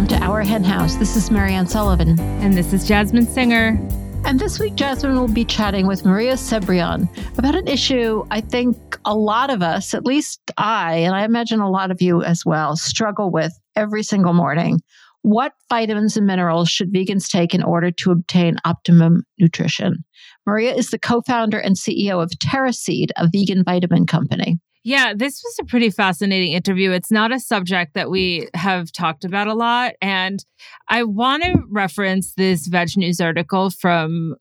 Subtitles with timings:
[0.00, 0.96] welcome to Our Hen House.
[0.96, 2.18] This is Mariann Sullivan.
[2.18, 3.78] And this is Jasmin Singer.
[4.24, 7.06] And this week, Jasmin will be chatting with Maria Cebrian
[7.36, 11.60] about an issue I think a lot of us, at least I, and I imagine
[11.60, 14.80] a lot of you as well, struggle with every single morning.
[15.20, 20.02] What vitamins and minerals should vegans take in order to obtain optimum nutrition?
[20.46, 24.60] Maria is the co founder and CEO of Terraseed, a vegan vitamin company.
[24.82, 26.90] Yeah, this was a pretty fascinating interview.
[26.90, 29.92] It's not a subject that we have talked about a lot.
[30.00, 30.42] And
[30.88, 34.36] I want to reference this VegNews article from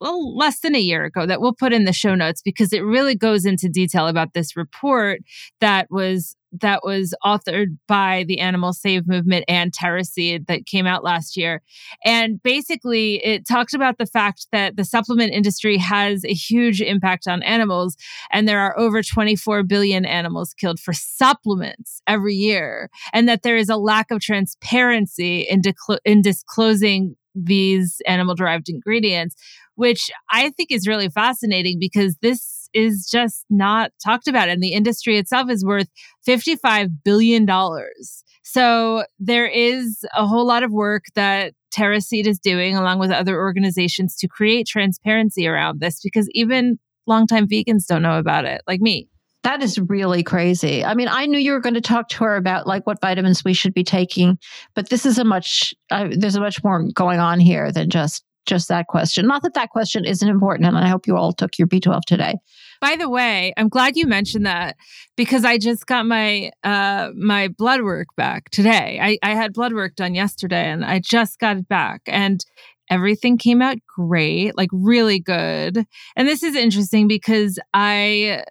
[0.00, 2.84] well, less than a year ago that we'll put in the show notes because it
[2.84, 5.20] really goes into detail about this report
[5.60, 11.04] that was that was authored by the Animal Save Movement and Terraseed that came out
[11.04, 11.62] last year.
[12.04, 17.26] And basically, it talked about the fact that the supplement industry has a huge impact
[17.26, 17.96] on animals,
[18.30, 23.56] and there are over 24 billion animals killed for supplements every year, and that there
[23.56, 29.36] is a lack of transparency in, declo- in disclosing these animal derived ingredients,
[29.74, 34.48] which I think is really fascinating because this is just not talked about.
[34.48, 35.88] And the industry itself is worth
[36.28, 37.48] $55 billion.
[38.42, 43.38] So there is a whole lot of work that Terraseed is doing along with other
[43.38, 48.80] organizations to create transparency around this because even longtime vegans don't know about it, like
[48.80, 49.08] me.
[49.42, 50.84] That is really crazy.
[50.84, 53.44] I mean, I knew you were going to talk to her about like what vitamins
[53.44, 54.38] we should be taking,
[54.74, 58.24] but this is a much uh, there's a much more going on here than just
[58.46, 59.26] just that question.
[59.26, 62.34] Not that that question isn't important, and I hope you all took your B12 today.
[62.80, 64.76] By the way, I'm glad you mentioned that
[65.16, 68.98] because I just got my uh, my blood work back today.
[69.00, 72.44] I, I had blood work done yesterday, and I just got it back, and
[72.90, 75.84] everything came out great, like really good.
[76.16, 78.44] And this is interesting because I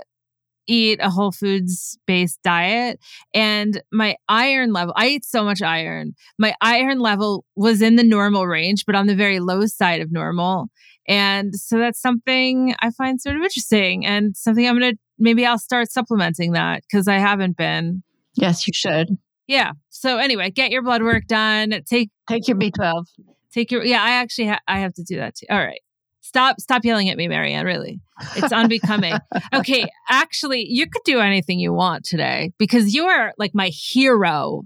[0.68, 3.00] eat a whole foods based diet
[3.34, 6.14] and my iron level i eat so much iron.
[6.38, 10.12] My iron level was in the normal range but on the very low side of
[10.12, 10.68] normal.
[11.08, 15.60] And so that's something i find sort of interesting and something i'm gonna maybe i'll
[15.60, 18.04] start supplementing that because i haven't been.
[18.36, 19.18] Yes you should.
[19.48, 19.72] Yeah.
[19.90, 23.06] So anyway get your blood work done take take your b12
[23.54, 25.46] take your yeah i actually ha- i have to do that too.
[25.50, 25.82] All right
[26.26, 28.02] Stop stop yelling at me, Mariann, really.
[28.36, 29.14] It's unbecoming.
[29.54, 34.64] okay, actually, you could do anything you want today because you are like my hero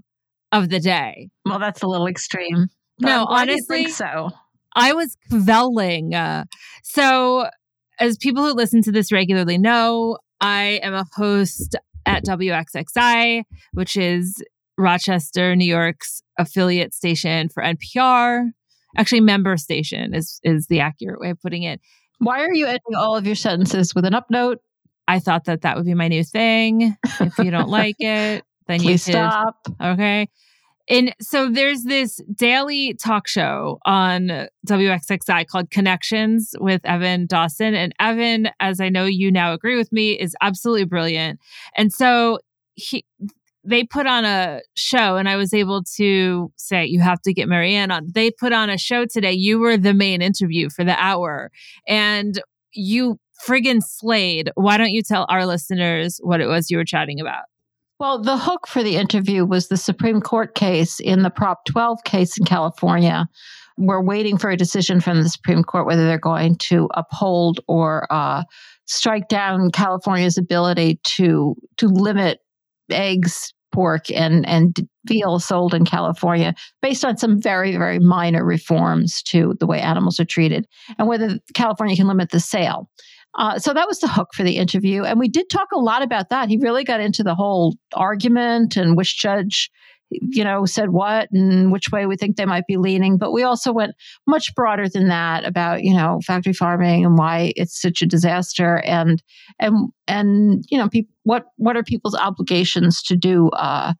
[0.52, 1.28] of the day.
[1.44, 2.68] Well, that's a little extreme.
[2.98, 4.30] No, honestly, so.
[4.74, 6.14] I was kvelling.
[6.14, 6.44] Uh,
[6.82, 7.50] so,
[7.98, 13.42] as people who listen to this regularly know, I am a host at WXXI,
[13.74, 14.42] which is
[14.78, 18.46] Rochester, New York's affiliate station for NPR
[18.96, 21.80] actually member station is is the accurate way of putting it.
[22.18, 24.58] Why are you ending all of your sentences with an up note?
[25.08, 26.96] I thought that that would be my new thing.
[27.18, 29.56] If you don't like it, then Please you stop.
[29.82, 30.28] Okay.
[30.88, 37.74] And so there's this daily talk show on WXXI called Connections with Evan Dawson.
[37.74, 41.38] And Evan, as I know you now agree with me, is absolutely brilliant.
[41.76, 42.40] And so
[42.74, 43.04] he
[43.64, 47.48] they put on a show and I was able to say, you have to get
[47.48, 48.08] Mariann on.
[48.14, 49.32] They put on a show today.
[49.32, 51.50] You were the main interview for the hour
[51.86, 52.40] and
[52.72, 54.50] you friggin' slayed.
[54.54, 57.44] Why don't you tell our listeners what it was you were chatting about?
[57.98, 62.02] Well, the hook for the interview was the Supreme Court case in the Prop 12
[62.04, 63.28] case in California.
[63.76, 68.06] We're waiting for a decision from the Supreme Court whether they're going to uphold or
[68.10, 68.44] uh,
[68.86, 72.40] strike down California's ability to to limit
[72.90, 79.22] eggs, pork, and and veal sold in California, based on some very very minor reforms
[79.24, 80.66] to the way animals are treated,
[80.98, 82.88] and whether California can limit the sale.
[83.38, 86.02] Uh, so that was the hook for the interview, and we did talk a lot
[86.02, 86.48] about that.
[86.48, 89.70] He really got into the whole argument and which judge
[90.10, 93.16] you know, said what and which way we think they might be leaning.
[93.16, 93.94] But we also went
[94.26, 98.78] much broader than that about, you know, factory farming and why it's such a disaster
[98.84, 99.22] and
[99.58, 103.92] and and you know, people what what are people's obligations to do uh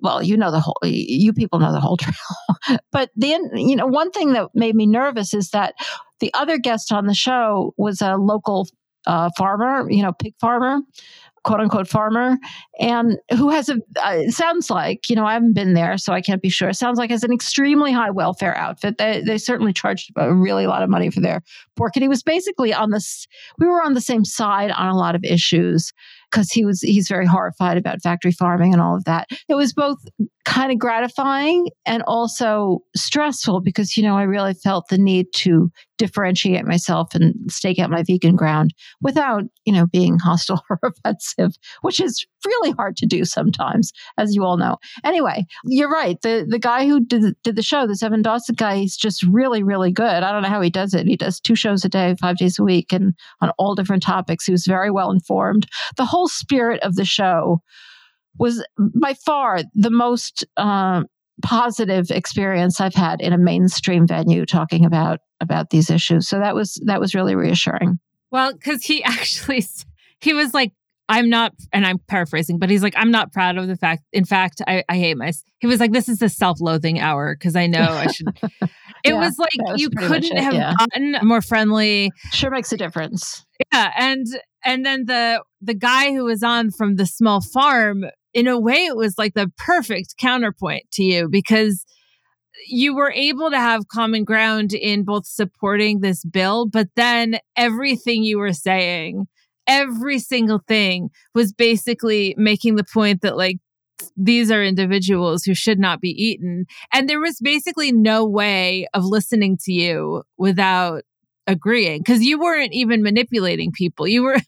[0.00, 2.78] well, you know the whole you people know the whole trail.
[2.90, 5.74] but then, you know, one thing that made me nervous is that
[6.20, 8.66] the other guest on the show was a local
[9.06, 10.80] uh, farmer, you know, pig farmer,
[11.44, 12.36] quote unquote farmer.
[12.80, 16.20] And who has a uh, sounds like you know i haven't been there so i
[16.20, 16.72] can't be sure.
[16.72, 18.98] Sounds like has an extremely high welfare outfit.
[18.98, 21.42] They, they certainly charged a really lot of money for their
[21.76, 21.96] pork.
[21.96, 23.26] And he was basically on this
[23.58, 25.92] we were on the same side on a lot of issues
[26.30, 29.28] because he was he's very horrified about factory farming and all of that.
[29.48, 29.98] It was both
[30.44, 35.70] kind of gratifying and also stressful because, you know, I really felt the need to
[35.96, 41.56] differentiate myself and stake out my vegan ground without, you know, being hostile or offensive,
[41.82, 44.76] which is really hard to do sometimes, as you all know.
[45.02, 46.20] Anyway, you're right.
[46.22, 49.62] The the guy who did, did the show, the Evan Dawson guy, he's just really,
[49.62, 50.22] really good.
[50.22, 51.06] I don't know how he does it.
[51.06, 54.44] He does two shows a day, five days a week, and on all different topics.
[54.44, 55.66] He was very well informed.
[55.96, 57.62] The whole spirit of the show
[58.38, 61.02] was by far the most uh,
[61.42, 66.28] positive experience I've had in a mainstream venue talking about about these issues.
[66.28, 67.98] So that was that was really reassuring.
[68.30, 69.64] Well, because he actually
[70.20, 70.72] he was like,
[71.08, 74.04] I'm not, and I'm paraphrasing, but he's like, I'm not proud of the fact.
[74.12, 75.32] In fact, I, I hate my.
[75.58, 78.28] He was like, this is a self-loathing hour because I know I should.
[79.04, 80.72] It yeah, was like was you couldn't it, have yeah.
[80.78, 82.10] gotten more friendly.
[82.32, 83.44] Sure makes a difference.
[83.70, 84.26] Yeah, and
[84.64, 88.84] and then the the guy who was on from the small farm in a way,
[88.84, 91.86] it was like the perfect counterpoint to you because
[92.68, 98.24] you were able to have common ground in both supporting this bill, but then everything
[98.24, 99.26] you were saying,
[99.66, 103.58] every single thing was basically making the point that, like,
[104.16, 106.66] these are individuals who should not be eaten.
[106.92, 111.04] And there was basically no way of listening to you without
[111.46, 114.06] agreeing because you weren't even manipulating people.
[114.06, 114.38] You were.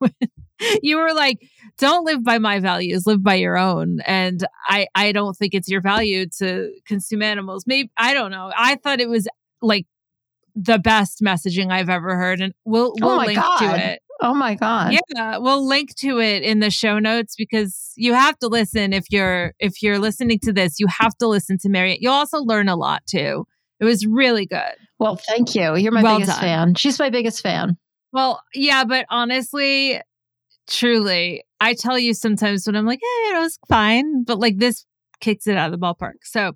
[0.82, 1.38] you were like,
[1.78, 4.00] don't live by my values, live by your own.
[4.06, 7.64] And I, I don't think it's your value to consume animals.
[7.66, 8.52] Maybe, I don't know.
[8.56, 9.28] I thought it was
[9.62, 9.86] like
[10.54, 12.40] the best messaging I've ever heard.
[12.40, 13.58] And we'll, oh we'll oh link God.
[13.58, 14.00] to it.
[14.22, 14.94] Oh my God.
[15.14, 15.36] Yeah.
[15.36, 19.52] We'll link to it in the show notes because you have to listen if you're,
[19.58, 22.76] if you're listening to this, you have to listen to Mariann You'll also learn a
[22.76, 23.46] lot too.
[23.78, 24.72] It was really good.
[24.98, 25.76] Well, thank you.
[25.76, 26.40] You're my well biggest done.
[26.40, 26.74] fan.
[26.76, 27.76] She's my biggest fan.
[28.12, 30.00] Well, yeah, but honestly,
[30.68, 34.84] truly, I tell you sometimes when I'm like, hey, it was fine, but like this
[35.20, 36.14] kicks it out of the ballpark.
[36.22, 36.52] So,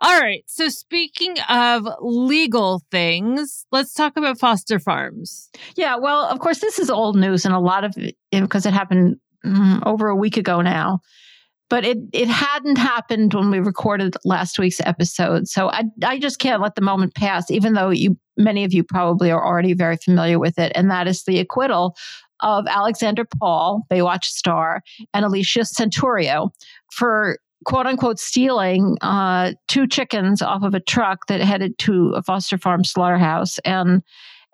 [0.00, 0.42] all right.
[0.46, 5.48] So, speaking of legal things, let's talk about Foster Farms.
[5.76, 5.96] Yeah.
[5.96, 9.16] Well, of course, this is old news, and a lot of it, because it happened
[9.44, 11.00] mm, over a week ago now.
[11.68, 15.46] But it, it hadn't happened when we recorded last week's episode.
[15.46, 18.82] So I, I just can't let the moment pass, even though you many of you
[18.82, 20.72] probably are already very familiar with it.
[20.74, 21.94] And that is the acquittal
[22.42, 24.82] of Alexandra Paul, Baywatch star,
[25.12, 26.50] and Alicia Santurio
[26.92, 32.22] for quote unquote stealing uh, two chickens off of a truck that headed to a
[32.22, 33.58] foster farm slaughterhouse.
[33.60, 34.02] And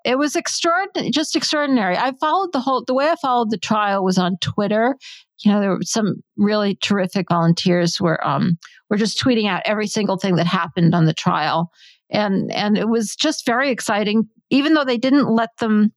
[0.05, 1.97] it was extraordinary, just extraordinary.
[1.97, 4.95] I followed the whole, the way I followed the trial was on Twitter.
[5.43, 8.57] You know, there were some really terrific volunteers were, um,
[8.89, 11.71] were just tweeting out every single thing that happened on the trial.
[12.09, 15.91] And, and it was just very exciting, even though they didn't let them,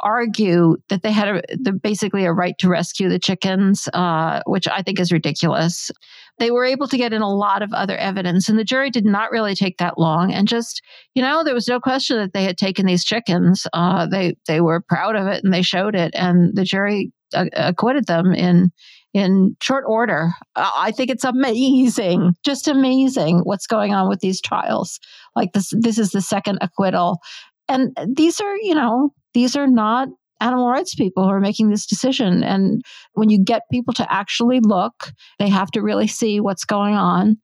[0.00, 4.68] argue that they had a, the, basically a right to rescue the chickens, uh, which
[4.68, 5.90] I think is ridiculous.
[6.38, 9.04] They were able to get in a lot of other evidence, and the jury did
[9.04, 10.32] not really take that long.
[10.32, 10.82] And just,
[11.14, 13.66] you know, there was no question that they had taken these chickens.
[13.72, 17.46] Uh, they they were proud of it, and they showed it, and the jury uh,
[17.54, 18.72] acquitted them in
[19.14, 20.32] in short order.
[20.56, 24.98] I think it's amazing, just amazing what's going on with these trials.
[25.36, 27.20] Like this, this is the second acquittal,
[27.68, 30.08] and these are, you know, these are not
[30.40, 32.42] animal rights people who are making this decision.
[32.42, 32.82] And
[33.12, 37.36] when you get people to actually look, they have to really see what's going on.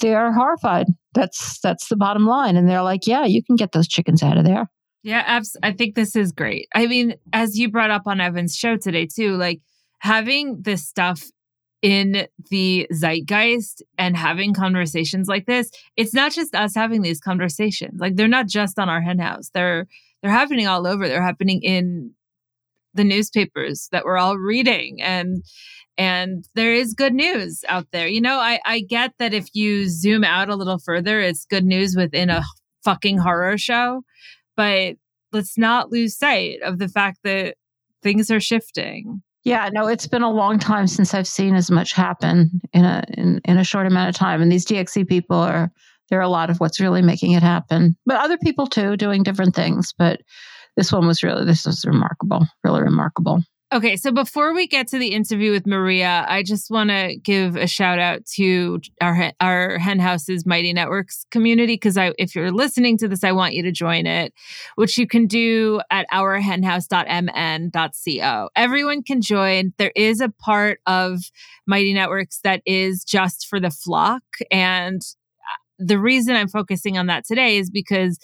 [0.00, 0.86] They are horrified.
[1.14, 2.56] That's that's the bottom line.
[2.56, 4.70] And they're like, yeah, you can get those chickens out of there.
[5.02, 6.68] Yeah, abs- I think this is great.
[6.74, 9.60] I mean, as you brought up on Evan's show today too, like
[10.00, 11.24] having this stuff
[11.80, 18.00] in the zeitgeist and having conversations like this, it's not just us having these conversations.
[18.00, 19.50] Like they're not just on our henhouse.
[19.54, 19.86] They're
[20.22, 21.08] they're happening all over.
[21.08, 22.12] They're happening in
[22.94, 25.44] the newspapers that we're all reading and
[25.96, 28.06] and there is good news out there.
[28.06, 31.64] You know, I I get that if you zoom out a little further, it's good
[31.64, 32.42] news within a
[32.84, 34.02] fucking horror show,
[34.56, 34.94] but
[35.32, 37.56] let's not lose sight of the fact that
[38.02, 39.22] things are shifting.
[39.44, 43.04] Yeah, no, it's been a long time since I've seen as much happen in a
[43.16, 44.40] in, in a short amount of time.
[44.40, 45.70] And these DXE people are
[46.10, 47.96] they're a lot of what's really making it happen.
[48.06, 49.92] But other people too doing different things.
[49.96, 50.20] But
[50.76, 53.42] this one was really this was remarkable, really remarkable.
[53.70, 57.54] Okay, so before we get to the interview with Maria, I just want to give
[57.54, 62.50] a shout out to our our Hen Houses Mighty Networks community because I, if you're
[62.50, 64.32] listening to this, I want you to join it,
[64.76, 68.48] which you can do at ourhenhouse.mn.co.
[68.56, 69.74] Everyone can join.
[69.76, 71.18] There is a part of
[71.66, 75.02] Mighty Networks that is just for the flock, and
[75.78, 78.18] the reason I'm focusing on that today is because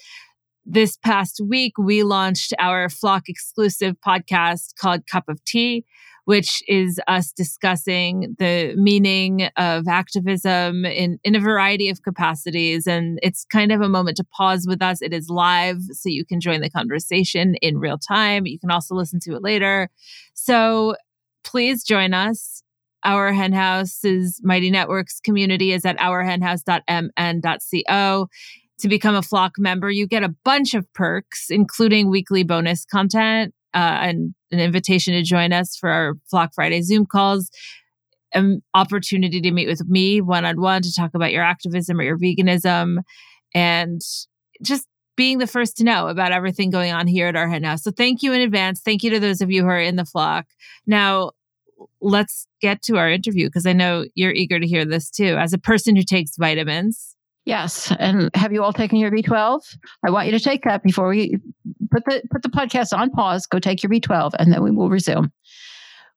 [0.67, 5.85] this past week, we launched our Flock exclusive podcast called Cup of Tea,
[6.25, 12.87] which is us discussing the meaning of activism in, in a variety of capacities.
[12.87, 15.03] And it's kind of a moment to pause with us.
[15.03, 18.47] It is live, so you can join the conversation in real time.
[18.47, 19.91] You can also listen to it later.
[20.33, 20.97] So
[21.45, 22.64] please join us.
[23.05, 28.29] Our Henhouse's Mighty Networks community is at ourhenhouse.mn.co
[28.79, 33.55] to become a flock member, you get a bunch of perks, including weekly bonus content
[33.73, 37.51] uh, and an invitation to join us for our Flock Friday Zoom calls,
[38.33, 42.03] an opportunity to meet with me one on one to talk about your activism or
[42.03, 42.99] your veganism,
[43.55, 44.01] and
[44.63, 47.85] just being the first to know about everything going on here at our hen house.
[47.85, 48.81] So thank you in advance.
[48.81, 50.47] Thank you to those of you who are in the flock.
[50.87, 51.31] Now,
[52.01, 55.37] let's get to our interview because I know you're eager to hear this too.
[55.37, 57.15] As a person who takes vitamins,
[57.47, 59.61] Yes, and have you all taken your B12?
[60.07, 61.37] I want you to take that before we
[61.91, 63.47] put the put the podcast on pause.
[63.47, 65.31] Go take your B12, and then we will resume.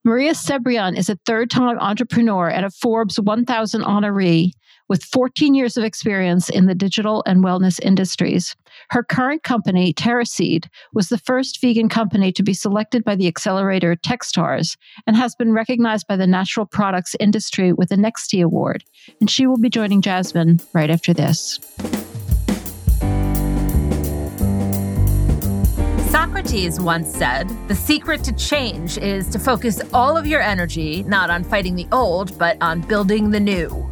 [0.07, 4.51] Maria Cebrian is a third time entrepreneur and a Forbes 1000 honoree
[4.87, 8.55] with 14 years of experience in the digital and wellness industries.
[8.89, 13.97] Her current company, Terraseed, was the first vegan company to be selected by the accelerator
[13.97, 18.85] Techstars and has been recognized by the natural products industry with the NEXTY Award.
[19.19, 21.59] And she will be joining Jasmin right after this.
[26.27, 31.29] Socrates once said, The secret to change is to focus all of your energy not
[31.29, 33.89] on fighting the old, but on building the new.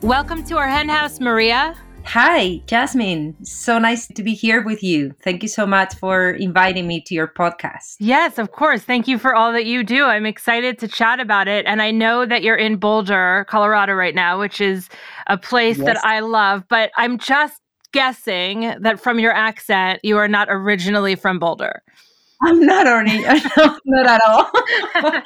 [0.03, 1.75] Welcome to our hen house, Maria.
[2.03, 3.35] Hi, Jasmin.
[3.43, 5.11] So nice to be here with you.
[5.23, 7.95] Thank you so much for inviting me to your podcast.
[7.97, 8.83] Yes, of course.
[8.83, 10.05] Thank you for all that you do.
[10.05, 11.65] I'm excited to chat about it.
[11.65, 14.87] And I know that you're in Boulder, Colorado right now, which is
[15.25, 15.87] a place yes.
[15.87, 17.59] that I love, but I'm just
[17.91, 21.81] guessing that from your accent, you are not originally from Boulder.
[22.43, 23.19] I'm not only,
[23.85, 24.51] not at all.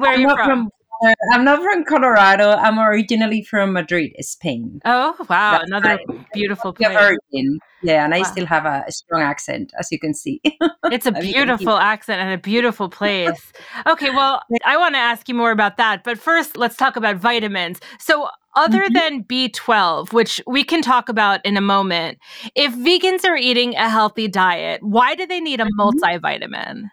[0.00, 0.46] Where are you from?
[0.46, 0.70] from?
[1.04, 2.50] Uh, I'm not from Colorado.
[2.50, 4.80] I'm originally from Madrid, Spain.
[4.84, 5.58] Oh, wow.
[5.58, 5.98] That's Another
[6.32, 6.96] beautiful place.
[6.96, 7.58] Origin.
[7.82, 8.18] Yeah, and wow.
[8.18, 10.40] I still have a, a, strong accent, as you can see.
[10.84, 13.52] it's a beautiful accent and a beautiful place.
[13.86, 16.02] okay, well, I want to ask you more about that.
[16.02, 17.78] But first, let's talk about vitamins.
[18.00, 18.94] So, other mm-hmm.
[18.94, 22.18] than B12, which we can talk about in a moment,
[22.56, 25.80] if vegans are eating a healthy diet, why do they need a mm-hmm.
[25.80, 26.90] multivitamin?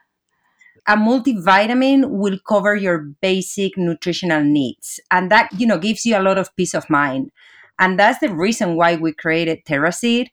[0.88, 6.22] A multivitamin will cover your basic nutritional needs and that you know gives you a
[6.22, 7.32] lot of peace of mind
[7.80, 10.28] and that's the reason why we created Terraseed.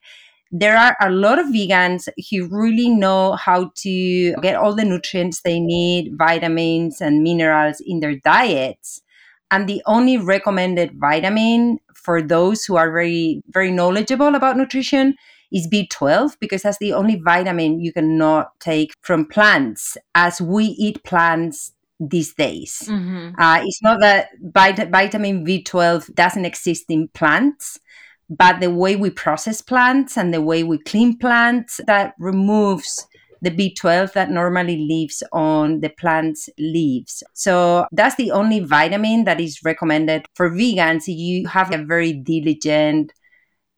[0.51, 5.41] There are a lot of vegans who really know how to get all the nutrients
[5.41, 9.01] they need, vitamins and minerals in their diets.
[9.49, 15.15] And the only recommended vitamin for those who are very, very knowledgeable about nutrition
[15.53, 21.03] is B12 because that's the only vitamin you cannot take from plants as we eat
[21.03, 22.83] plants these days.
[22.87, 23.39] Mm-hmm.
[23.39, 27.79] Uh, it's not that vit- vitamin B12 doesn't exist in plants,
[28.29, 33.07] but the way we process plants and the way we clean plants that removes
[33.43, 37.23] the B12 that normally lives on the plant's leaves.
[37.33, 41.03] So that's the only vitamin that is recommended for vegans.
[41.07, 43.11] You have a very diligent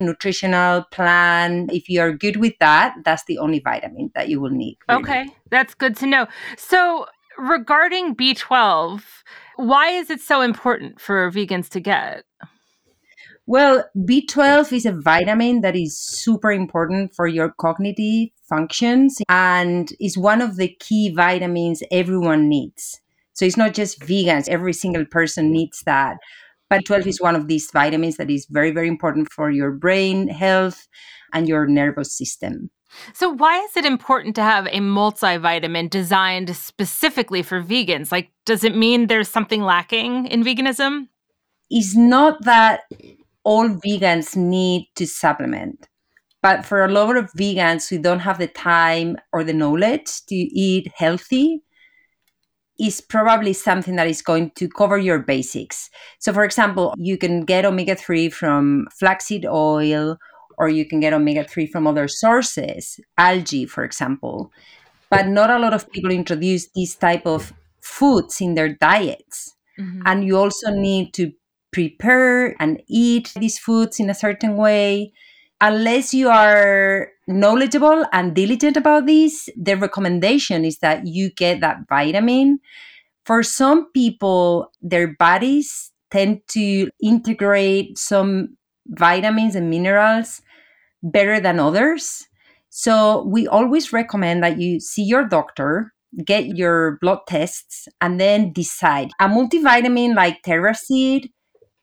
[0.00, 1.68] nutritional plan.
[1.72, 4.78] If you're good with that, that's the only vitamin that you will need.
[4.88, 5.02] Really.
[5.02, 6.26] Okay, that's good to know.
[6.56, 7.06] So,
[7.38, 9.02] regarding B12,
[9.56, 12.24] why is it so important for vegans to get?
[13.48, 20.18] Well, B12 is a vitamin that is super important for your cognitive functions and is
[20.18, 23.00] one of the key vitamins everyone needs.
[23.34, 26.16] So it's not just vegans, every single person needs that.
[26.68, 30.28] But 12 is one of these vitamins that is very, very important for your brain
[30.28, 30.88] health
[31.32, 32.70] and your nervous system.
[33.12, 38.10] So, why is it important to have a multivitamin designed specifically for vegans?
[38.10, 41.08] Like, does it mean there's something lacking in veganism?
[41.68, 42.82] It's not that
[43.44, 45.88] all vegans need to supplement.
[46.42, 50.34] But for a lot of vegans who don't have the time or the knowledge to
[50.34, 51.62] eat healthy,
[52.78, 55.90] is probably something that is going to cover your basics.
[56.18, 60.18] So, for example, you can get omega 3 from flaxseed oil,
[60.58, 64.52] or you can get omega 3 from other sources, algae, for example.
[65.10, 69.54] But not a lot of people introduce these type of foods in their diets.
[69.78, 70.02] Mm-hmm.
[70.04, 71.32] And you also need to
[71.72, 75.12] prepare and eat these foods in a certain way
[75.60, 81.78] unless you are knowledgeable and diligent about this, the recommendation is that you get that
[81.88, 82.60] vitamin.
[83.24, 88.56] For some people, their bodies tend to integrate some
[88.88, 90.40] vitamins and minerals
[91.02, 92.26] better than others.
[92.70, 95.92] So we always recommend that you see your doctor,
[96.24, 99.10] get your blood tests, and then decide.
[99.18, 101.30] A multivitamin like Terraseed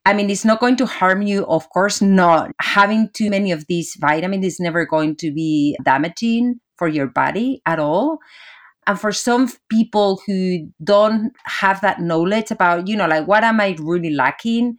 [0.05, 1.45] I mean, it's not going to harm you.
[1.45, 2.51] Of course not.
[2.61, 7.61] Having too many of these vitamins is never going to be damaging for your body
[7.65, 8.19] at all.
[8.85, 13.61] And for some people who don't have that knowledge about, you know, like what am
[13.61, 14.77] I really lacking,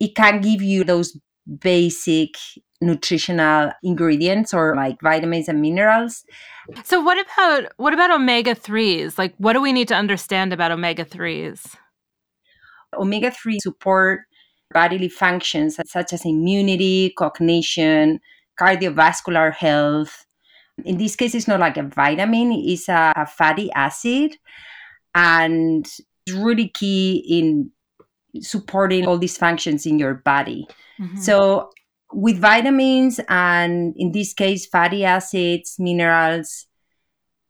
[0.00, 1.16] it can give you those
[1.60, 2.30] basic
[2.80, 6.24] nutritional ingredients or like vitamins and minerals.
[6.84, 9.18] So what about what about omega 3s?
[9.18, 11.76] Like what do we need to understand about omega 3s?
[12.96, 14.20] Omega 3 support
[14.72, 18.20] bodily functions such as immunity, cognition,
[18.60, 20.26] cardiovascular health.
[20.84, 24.36] In this case, it's not like a vitamin, it's a, a fatty acid.
[25.14, 25.86] And
[26.26, 27.70] it's really key in
[28.42, 30.66] supporting all these functions in your body.
[31.00, 31.18] Mm-hmm.
[31.18, 31.70] So,
[32.12, 36.67] with vitamins and in this case, fatty acids, minerals,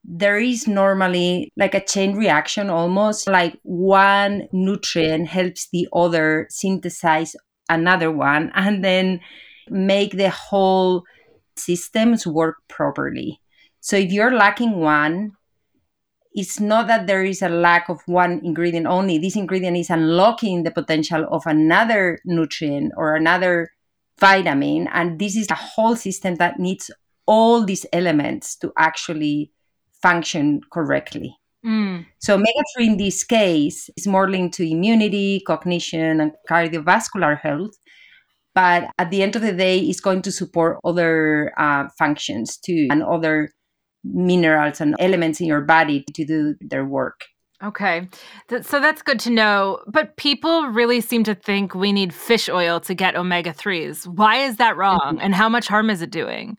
[0.04, 7.34] there is normally like a chain reaction almost like one nutrient helps the other synthesize
[7.68, 9.20] another one and then
[9.68, 11.04] make the whole
[11.56, 13.40] systems work properly.
[13.80, 15.32] So if you're lacking one
[16.32, 19.18] it's not that there is a lack of one ingredient only.
[19.18, 23.70] This ingredient is unlocking the potential of another nutrient or another
[24.20, 26.90] vitamin and this is a whole system that needs
[27.26, 29.52] all these elements to actually
[30.02, 31.36] function correctly.
[31.64, 32.06] Mm.
[32.18, 37.76] So omega 3 in this case is more linked to immunity, cognition, and cardiovascular health.
[38.54, 42.88] But at the end of the day, it's going to support other uh, functions too
[42.90, 43.50] and other
[44.04, 47.24] minerals and elements in your body to do their work.
[47.62, 48.08] Okay.
[48.62, 49.80] so that's good to know.
[49.88, 54.06] But people really seem to think we need fish oil to get omega 3s.
[54.06, 55.00] Why is that wrong?
[55.00, 55.20] Mm-hmm.
[55.20, 56.56] And how much harm is it doing?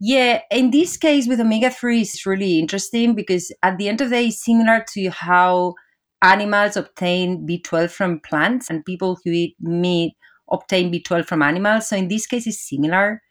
[0.00, 4.10] Yeah, in this case with omega 3 is really interesting because at the end of
[4.10, 5.74] the day, it's similar to how
[6.20, 10.14] animals obtain B12 from plants and people who eat meat
[10.50, 11.88] obtain B12 from animals.
[11.88, 13.22] So in this case, it's similar.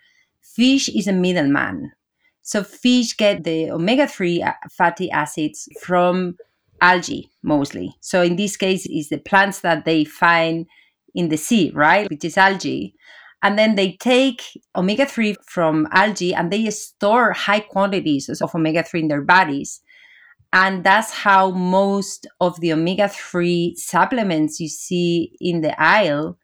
[0.41, 1.91] Fish is a middleman.
[2.41, 6.35] So fish get the omega 3 uh, fatty acids from
[6.81, 7.95] algae mostly.
[8.01, 10.65] So in this case, it's the plants that they find
[11.15, 12.09] in the sea, right?
[12.09, 12.95] Which is algae.
[13.43, 14.41] And then they take
[14.75, 19.81] omega 3 from algae and they store high quantities of omega 3 in their bodies.
[20.53, 26.37] And that's how most of the omega 3 supplements you see in the aisle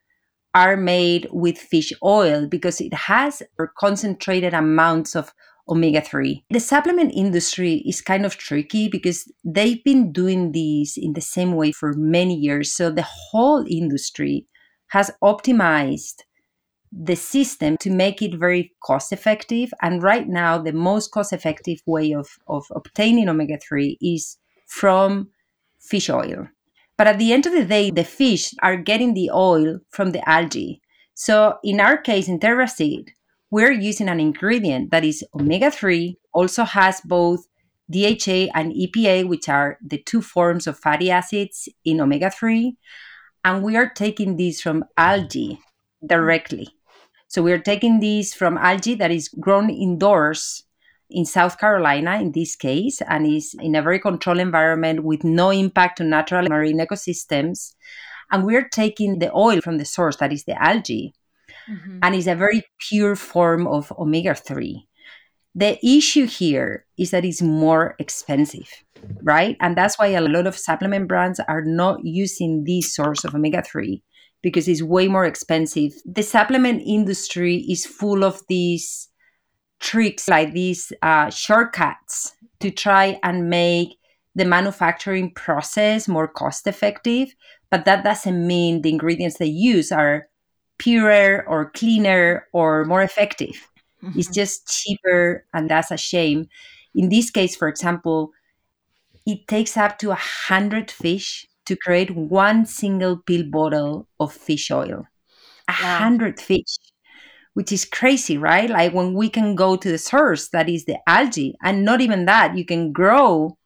[0.54, 3.44] are made with fish oil because it has
[3.78, 5.32] concentrated amounts of
[5.70, 6.44] omega 3.
[6.50, 11.54] The supplement industry is kind of tricky because they've been doing this in the same
[11.54, 12.74] way for many years.
[12.74, 14.48] So the whole industry
[14.88, 16.24] has optimized
[16.92, 19.74] the system to make it very cost effective.
[19.82, 25.30] And right now, the most cost effective way of, of obtaining omega 3 is from
[25.80, 26.48] fish oil.
[26.98, 30.28] But at the end of the day, the fish are getting the oil from the
[30.28, 30.82] algae.
[31.14, 33.10] So in our case, in Terraseed,
[33.52, 37.48] we're using an ingredient that is omega 3, also has both
[37.90, 42.76] DHA and EPA, which are the two forms of fatty acids in omega 3.
[43.44, 45.60] And we are taking these from algae
[46.06, 46.70] directly.
[47.30, 50.64] So we're taking these from algae that is grown indoors
[51.12, 55.52] in South Carolina in this case, and is in a very controlled environment with no
[55.52, 57.76] impact on natural marine ecosystems.
[58.32, 61.14] And we're taking the oil from the source, that is the algae,
[61.70, 62.00] mm-hmm.
[62.02, 64.88] and it's a very pure form of omega 3.
[65.54, 68.70] The issue here is that it's more expensive,
[69.22, 69.56] right?
[69.60, 73.62] And that's why a lot of supplement brands are not using this source of omega
[73.62, 74.02] 3
[74.42, 75.94] because it's way more expensive.
[76.06, 79.10] The supplement industry is full of these
[79.80, 83.96] tricks like these uh, shortcuts to try and make
[84.36, 87.34] the manufacturing process more cost effective
[87.70, 90.28] but that doesn't mean the ingredients they use are
[90.78, 93.70] purer or cleaner or more effective
[94.04, 94.18] mm-hmm.
[94.20, 96.48] it's just cheaper and that's a shame
[96.94, 98.32] in this case for example
[99.26, 104.70] it takes up to a hundred fish to create one single pill bottle of fish
[104.72, 105.06] oil
[105.70, 106.78] a hundred fish
[107.60, 108.70] which is crazy, right?
[108.70, 112.24] Like when we can go to the source that is the algae, and not even
[112.24, 113.58] that, you can grow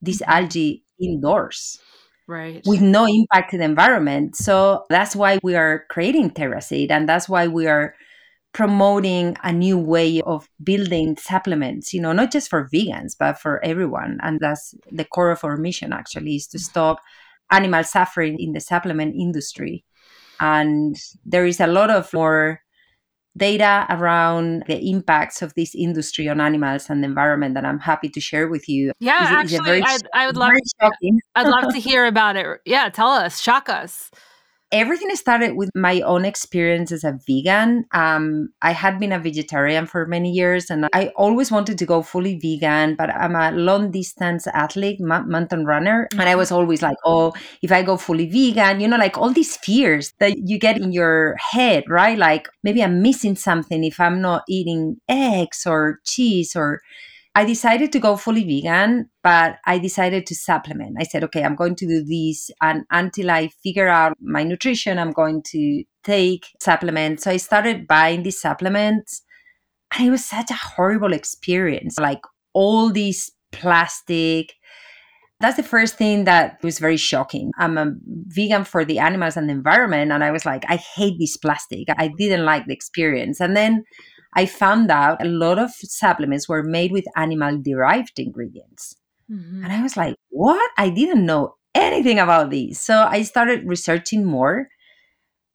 [0.00, 0.32] this mm-hmm.
[0.32, 1.78] algae indoors.
[2.26, 2.62] Right.
[2.64, 4.36] With no impact to the environment.
[4.36, 7.94] So that's why we are creating Terraseed, and that's why we are
[8.54, 13.62] promoting a new way of building supplements, you know, not just for vegans, but for
[13.62, 14.18] everyone.
[14.22, 16.70] And that's the core of our mission actually is to mm-hmm.
[16.70, 17.00] stop
[17.52, 19.84] animal suffering in the supplement industry.
[20.40, 22.60] And there is a lot of more
[23.36, 28.08] data around the impacts of this industry on animals and the environment that I'm happy
[28.10, 28.92] to share with you.
[28.98, 30.52] Yeah, is, actually, very, I'd, I would love.
[31.34, 32.46] I'd love to hear about it.
[32.66, 34.10] Yeah, tell us, shock us
[34.72, 37.84] everything started with my own experience as a vegan.
[37.92, 42.02] Um, I had been a vegetarian for many years and I always wanted to go
[42.02, 46.08] fully vegan, but I'm a long distance athlete, mountain runner.
[46.12, 49.30] And I was always like, oh, if I go fully vegan, you know, like all
[49.30, 52.16] these fears that you get in your head, right?
[52.16, 56.80] Like maybe I'm missing something if I'm not eating eggs or cheese or
[57.34, 60.96] I decided to go fully vegan, but I decided to supplement.
[61.00, 62.50] I said, okay, I'm going to do this.
[62.60, 67.24] And until I figure out my nutrition, I'm going to take supplements.
[67.24, 69.22] So I started buying these supplements.
[69.94, 71.98] And it was such a horrible experience.
[71.98, 72.20] Like
[72.52, 74.52] all these plastic.
[75.40, 77.50] That's the first thing that was very shocking.
[77.58, 77.92] I'm a
[78.26, 80.12] vegan for the animals and the environment.
[80.12, 81.88] And I was like, I hate this plastic.
[81.96, 83.40] I didn't like the experience.
[83.40, 83.84] And then
[84.34, 88.96] I found out a lot of supplements were made with animal derived ingredients.
[89.30, 89.64] Mm-hmm.
[89.64, 90.70] And I was like, what?
[90.78, 92.80] I didn't know anything about these.
[92.80, 94.68] So I started researching more.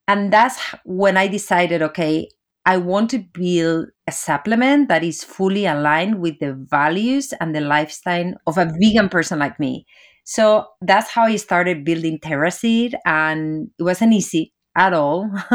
[0.08, 2.30] And that's when I decided okay,
[2.66, 7.62] I want to build a supplement that is fully aligned with the values and the
[7.62, 9.86] lifestyle of a vegan person like me.
[10.24, 12.94] So that's how I started building Terraseed.
[13.06, 15.30] And it wasn't easy at all.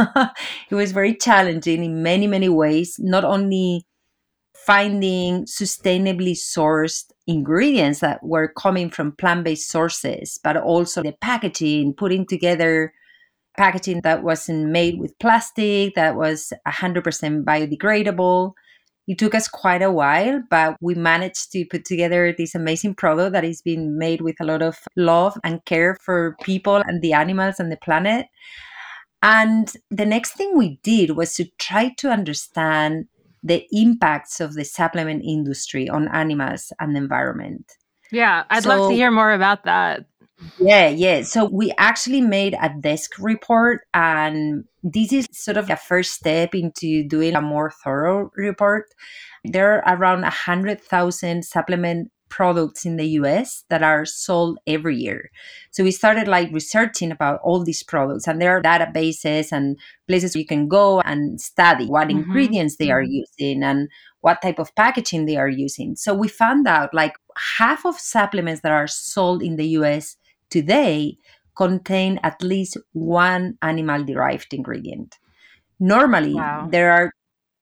[0.71, 3.87] it was very challenging in many, many ways, not only
[4.55, 11.95] finding sustainably sourced ingredients that were coming from plant based sources, but also the packaging,
[11.95, 12.93] putting together
[13.57, 18.53] packaging that wasn't made with plastic, that was 100% biodegradable.
[19.09, 23.33] It took us quite a while, but we managed to put together this amazing product
[23.33, 27.13] that is being made with a lot of love and care for people and the
[27.13, 28.27] animals and the planet.
[29.23, 33.07] And the next thing we did was to try to understand
[33.43, 37.73] the impacts of the supplement industry on animals and the environment.
[38.11, 40.05] Yeah, I'd so, love to hear more about that.
[40.59, 41.23] Yeah, yeah.
[41.23, 46.55] So we actually made a desk report, and this is sort of a first step
[46.55, 48.87] into doing a more thorough report.
[49.45, 55.31] There are around 100,000 supplement products in the US that are sold every year.
[55.71, 60.35] So we started like researching about all these products and there are databases and places
[60.35, 62.21] you can go and study what mm-hmm.
[62.21, 63.23] ingredients they are mm-hmm.
[63.23, 63.91] using and
[64.23, 65.95] what type of packaging they are using.
[65.95, 67.13] So we found out like
[67.59, 70.17] half of supplements that are sold in the US
[70.49, 71.19] today
[71.55, 75.19] contain at least one animal derived ingredient.
[75.79, 76.67] Normally, wow.
[76.71, 77.13] there are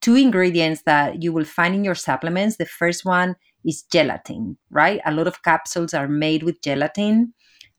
[0.01, 2.57] two ingredients that you will find in your supplements.
[2.57, 5.01] The first one is gelatin, right?
[5.05, 7.35] A lot of capsules are made with gelatin,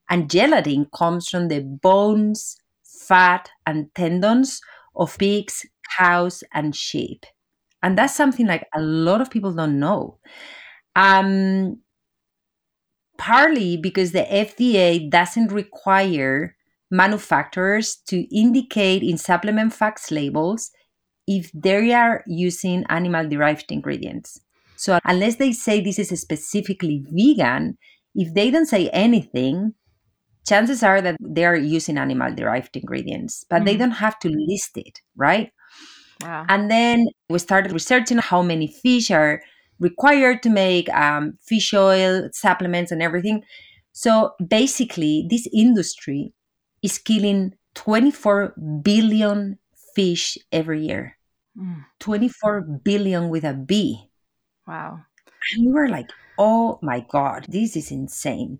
[0.09, 4.61] and gelatin comes from the bones, fat, and tendons
[4.95, 5.65] of pigs,
[5.97, 7.25] cows, and sheep.
[7.83, 10.19] And that's something like a lot of people don't know.
[10.95, 11.79] Um,
[13.17, 16.55] partly because the FDA doesn't require
[16.89, 20.71] manufacturers to indicate in supplement facts labels
[21.27, 24.41] if they are using animal derived ingredients.
[24.81, 27.77] So unless they say this is specifically vegan,
[28.15, 29.75] if they don't say anything,
[30.47, 33.65] chances are that they are using animal derived ingredients, but mm.
[33.65, 35.51] they don't have to list it, right?
[36.23, 36.47] Wow.
[36.49, 39.43] And then we started researching how many fish are
[39.79, 43.43] required to make um, fish oil, supplements, and everything.
[43.91, 46.33] So basically, this industry
[46.81, 49.59] is killing 24 billion
[49.93, 51.17] fish every year.
[51.55, 51.85] Mm.
[51.99, 54.10] 24 billion with a B.
[54.71, 55.01] Wow.
[55.51, 58.57] And we were like, oh my God, this is insane.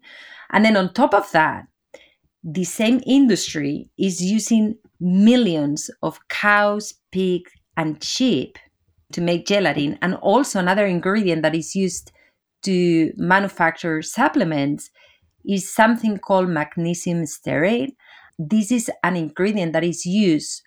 [0.52, 1.67] And then on top of that,
[2.43, 8.58] the same industry is using millions of cows, pigs, and sheep
[9.13, 9.97] to make gelatin.
[10.02, 12.12] And also, another ingredient that is used
[12.63, 14.89] to manufacture supplements
[15.45, 17.95] is something called magnesium stearate.
[18.38, 20.62] This is an ingredient that is used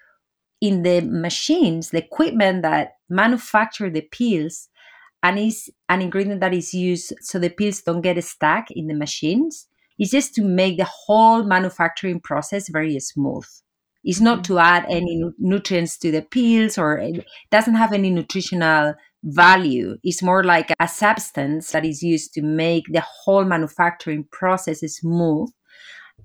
[0.63, 4.71] in the machines, the equipment that manufacture the pills,
[5.25, 8.95] and is an ingredient that is used so the pills don't get stuck in the
[8.95, 9.67] machines.
[9.99, 13.47] It's just to make the whole manufacturing process very smooth.
[14.05, 14.45] It's not mm.
[14.45, 19.97] to add any nutrients to the pills or it doesn't have any nutritional value.
[20.03, 25.49] It's more like a substance that is used to make the whole manufacturing process smooth.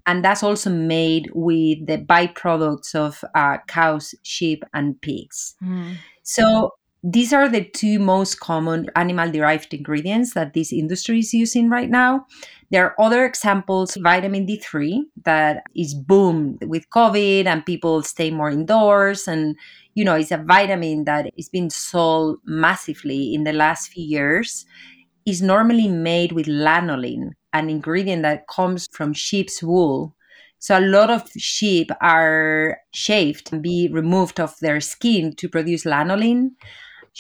[0.07, 5.55] And that's also made with the byproducts of uh, cows, sheep, and pigs.
[5.63, 5.95] Mm.
[6.23, 6.71] So
[7.03, 11.89] these are the two most common animal derived ingredients that this industry is using right
[11.89, 12.25] now.
[12.71, 18.49] There are other examples, vitamin D3 that is boomed with COVID and people stay more
[18.49, 19.27] indoors.
[19.27, 19.55] And,
[19.95, 24.65] you know, it's a vitamin that is being sold massively in the last few years.
[25.25, 30.15] Is normally made with lanolin, an ingredient that comes from sheep's wool.
[30.57, 35.83] So a lot of sheep are shaved and be removed of their skin to produce
[35.83, 36.51] lanolin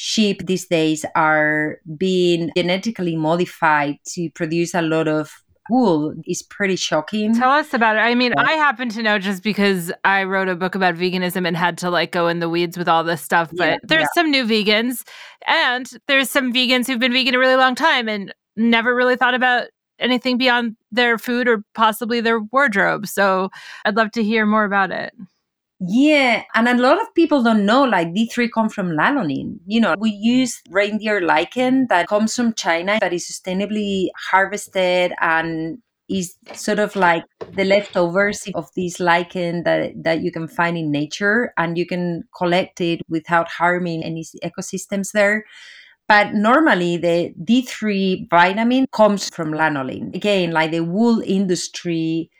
[0.01, 6.77] sheep these days are being genetically modified to produce a lot of wool is pretty
[6.77, 7.35] shocking.
[7.35, 7.99] Tell us about it.
[7.99, 11.57] I mean, I happen to know just because I wrote a book about veganism and
[11.57, 13.51] had to like go in the weeds with all this stuff.
[13.57, 14.21] But Yeah, there's yeah.
[14.21, 15.05] some new vegans
[15.45, 19.33] and there's some vegans who've been vegan a really long time and never really thought
[19.33, 19.67] about
[19.99, 23.05] anything beyond their food or possibly their wardrobe.
[23.05, 23.49] So
[23.83, 25.13] I'd love to hear more about it.
[25.81, 29.59] Yeah, and a lot of people don't know like D3 come from lanolin.
[29.65, 35.77] You know, we use reindeer lichen that comes from China that is sustainably harvested and
[36.09, 37.23] is sort of like
[37.55, 42.23] the leftovers of this lichen that, that you can find in nature and you can
[42.35, 45.45] collect it without harming any ecosystems there.
[46.09, 50.13] But normally the D3 vitamin comes from lanolin.
[50.13, 52.31] Again, like the wool industry,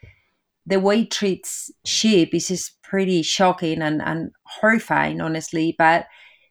[0.66, 5.76] the way it treats sheep is just pretty shocking and, and horrifying, honestly.
[5.78, 6.06] But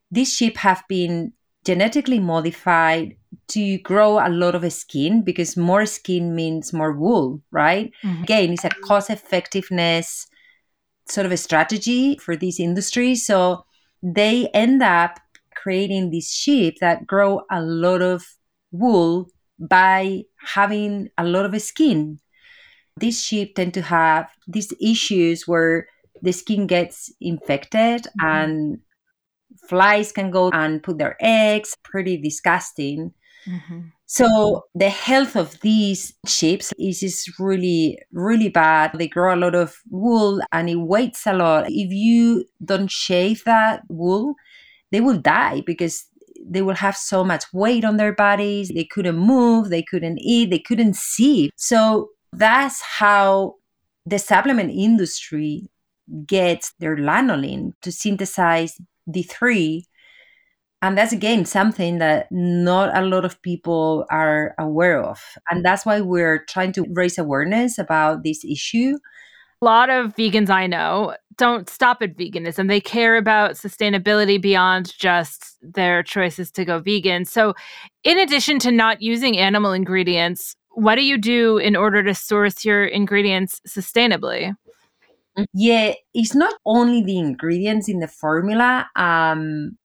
[0.10, 1.34] these sheep have been
[1.66, 3.16] genetically modified
[3.50, 7.92] to grow a lot of skin because more skin means more wool, right?
[8.04, 8.24] Mhm.
[8.24, 10.28] Again, it's a cost effectiveness
[11.06, 13.26] sort of a strategy for these industries.
[13.26, 13.66] So
[14.02, 15.20] they end up
[15.56, 18.24] creating these sheep that grow a lot of
[18.72, 19.28] wool
[19.60, 20.24] by
[20.56, 22.20] having a lot of skin.
[22.96, 25.88] These sheep tend to have these issues where
[26.22, 28.26] the skin gets infected Mhm.
[28.26, 28.78] and
[29.68, 31.76] flies can go and put their eggs.
[31.84, 33.14] Pretty disgusting.
[34.06, 38.92] So the health of these sheep is just really, really bad.
[38.94, 41.66] They grow a lot of wool and it weighs a lot.
[41.68, 44.36] If you don't shave that wool,
[44.92, 46.06] they will die because
[46.46, 48.70] they will have so much weight on their bodies.
[48.70, 51.50] They couldn't move, they couldn't eat, they couldn't see.
[51.56, 53.56] So that's how
[54.06, 55.70] the supplement industry
[56.26, 59.84] gets their lanolin to synthesize D3
[60.82, 65.22] and that's again something that not a lot of people are aware of.
[65.50, 68.98] And that's why we're trying to raise awareness about this issue.
[69.62, 72.70] A lot of vegans I know don't stop at veganism.
[72.70, 77.26] They care about sustainability beyond just their choices to go vegan.
[77.26, 77.56] So,
[78.04, 82.64] in addition to not using animal ingredients, what do you do in order to source
[82.64, 84.54] your ingredients sustainably?
[85.54, 89.78] Yeah, it's not only the ingredients in the formula, um,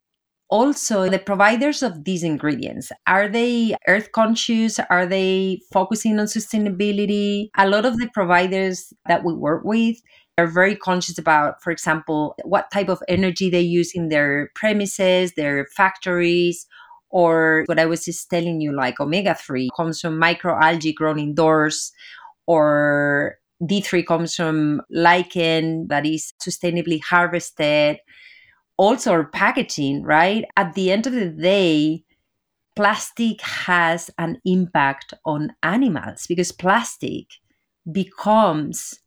[0.51, 2.93] also the providers of these ingredients.
[3.07, 4.79] Are they earth conscious?
[4.91, 7.49] Are they focusing on sustainability?
[7.57, 9.97] A lot of the providers that we work with
[10.39, 15.33] are very conscious about, for example, what type of energy they use in their premises,
[15.37, 16.67] their factories,
[17.11, 21.93] or what I was just telling you, like omega 3 comes from microalgae grown indoors,
[22.47, 27.99] or D3 comes from lichen that is sustainably harvested.
[28.77, 30.45] Also, our packaging, right?
[30.57, 32.03] At the end of the day,
[32.77, 37.27] plastic has an impact on animals because plastic
[37.93, 38.99] becomes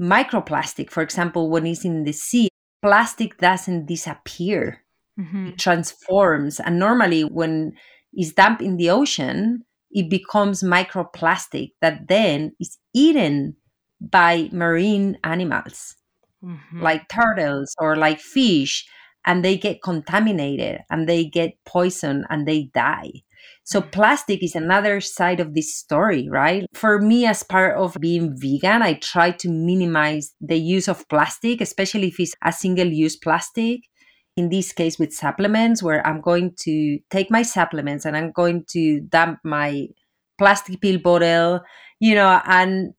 [0.00, 0.90] microplastic.
[0.90, 2.48] For example, when it's in the sea,
[2.82, 4.82] plastic doesn't disappear
[5.18, 5.48] Mhm.
[5.50, 6.60] it transforms.
[6.60, 7.72] And normally, when
[8.14, 13.56] it's dumped in the ocean, it becomes microplastic that then is eaten
[14.00, 15.96] by marine animals.
[16.44, 16.82] mm-hmm.
[16.82, 18.86] like turtles or like fish,
[19.24, 23.10] and they get contaminated and they get poisoned and they die.
[23.64, 23.90] So mm-hmm.
[23.90, 26.66] plastic is another side of this story, right?
[26.72, 31.60] For me, as part of being vegan, I try to minimize the use of plastic,
[31.60, 33.80] especially if it's a single use plastic.
[34.36, 38.64] In this case, with supplements, where I'm going to take my supplements and I'm going
[38.70, 39.88] to dump my
[40.38, 41.60] plastic pill bottle,
[41.98, 42.94] you know, and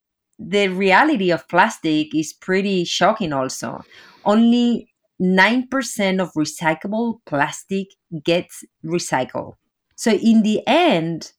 [0.48, 3.84] the reality of plastic is pretty shocking also.
[4.26, 7.88] Only 9% of recyclable plastic
[8.24, 9.54] gets recycled.
[9.96, 11.32] So in the end,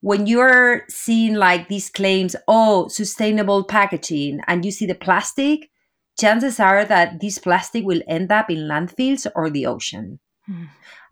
[0.00, 5.70] when you're seeing like these claims, oh, sustainable packaging, and you see the plastic,
[6.18, 10.20] chances are that this plastic will end up in landfills or the ocean.
[10.48, 10.64] Hmm.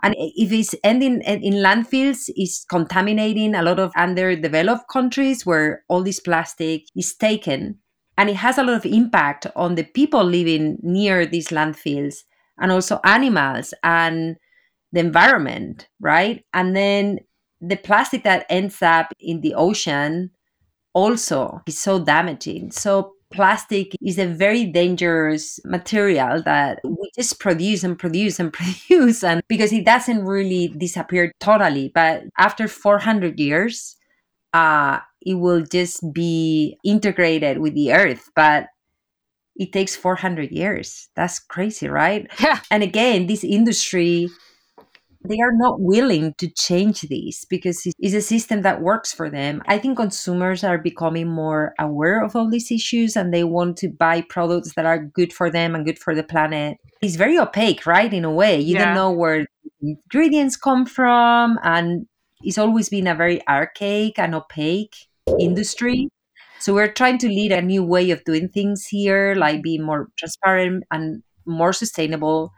[0.03, 6.03] And if it's ending in landfills, it's contaminating a lot of underdeveloped countries where all
[6.03, 7.79] this plastic is taken.
[8.19, 12.19] And it has a lot of impact on the people living near these landfills
[12.59, 14.37] and also animals and
[14.93, 16.45] the environment, right?
[16.55, 17.19] And then
[17.61, 20.31] the plastic that ends up in the ocean
[20.95, 22.71] also is so damaging.
[22.71, 29.23] So plastic is a very dangerous material that we just produce and produce and produce
[29.23, 33.97] and because it doesn't really disappear totally but after 400 years
[34.55, 38.67] uh it will just be integrated with the earth but
[39.55, 42.61] it takes 400 years that's crazy right yeah.
[42.71, 44.29] and again this industry
[45.29, 49.63] they are not willing to change this because it's a system that works for them.
[49.67, 53.89] I think consumers are becoming more aware of all these issues and they want to
[53.89, 56.79] buy products that are good for them and good for the planet.
[57.03, 58.13] It's very opaque, right?
[58.13, 58.87] In a way, you yeah.
[58.87, 59.47] don't know where
[59.83, 62.07] ingredients come from, and
[62.43, 64.97] it's always been a very archaic and opaque
[65.39, 66.09] industry.
[66.59, 70.09] So we're trying to lead a new way of doing things here, like being more
[70.19, 72.53] transparent and more sustainable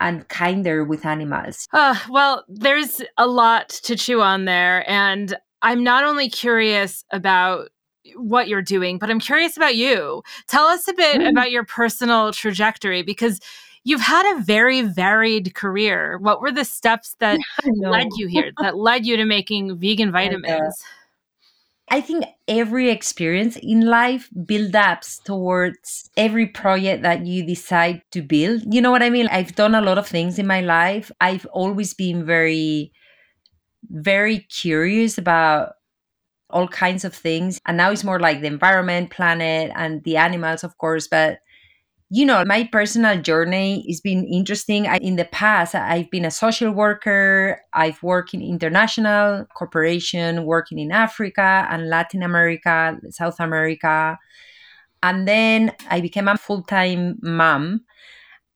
[0.00, 1.66] and kinder with animals?
[1.72, 4.88] Uh, well, there's a lot to chew on there.
[4.90, 7.70] And I'm not only curious about
[8.14, 10.22] what you're doing, but I'm curious about you.
[10.46, 11.28] Tell us a bit mm.
[11.28, 13.40] about your personal trajectory because
[13.84, 16.18] you've had a very varied career.
[16.18, 20.84] What were the steps that led you here, that led you to making vegan vitamins?
[21.88, 28.22] I think every experience in life build ups towards every project that you decide to
[28.22, 28.62] build.
[28.74, 29.28] You know what I mean?
[29.28, 31.12] I've done a lot of things in my life.
[31.20, 32.92] I've always been very,
[33.88, 35.74] very curious about
[36.50, 37.60] all kinds of things.
[37.66, 41.06] And now it's more like the environment, planet, and the animals, of course.
[41.08, 41.38] But
[42.08, 44.86] you know, my personal journey has been interesting.
[44.86, 47.60] I, in the past, I've been a social worker.
[47.74, 54.18] I've worked in international corporation, working in Africa and Latin America, South America.
[55.02, 57.82] And then I became a full-time mom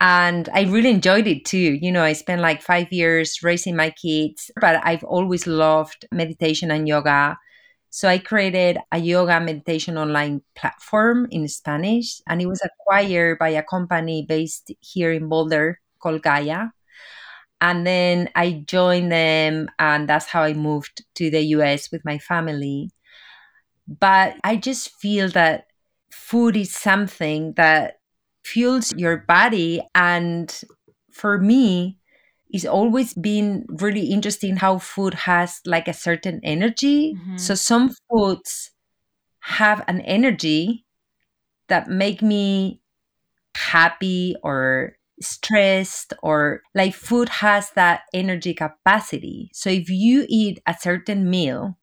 [0.01, 1.59] and I really enjoyed it too.
[1.59, 6.71] You know, I spent like five years raising my kids, but I've always loved meditation
[6.71, 7.39] and yoga.
[7.91, 13.51] So I created a yoga meditation online platform in Spanish, and it was acquired by
[13.51, 16.69] a company based here in Boulder called Gaia.
[17.61, 22.19] And then I joined them, and that's how I moved to the US with my
[22.19, 22.91] family.
[23.87, 25.67] But I just feel that
[26.13, 27.99] food is something that
[28.45, 29.83] fuels your body.
[29.95, 30.49] And
[31.13, 32.00] for me,
[32.53, 37.15] it's always been really interesting how food has like a certain energy.
[37.15, 37.37] Mm-hmm.
[37.37, 38.73] So some foods
[39.41, 40.85] have an energy
[41.69, 42.83] that make me
[43.57, 49.51] happy or stressed or like food has that energy capacity.
[49.53, 51.79] So if you eat a certain meal,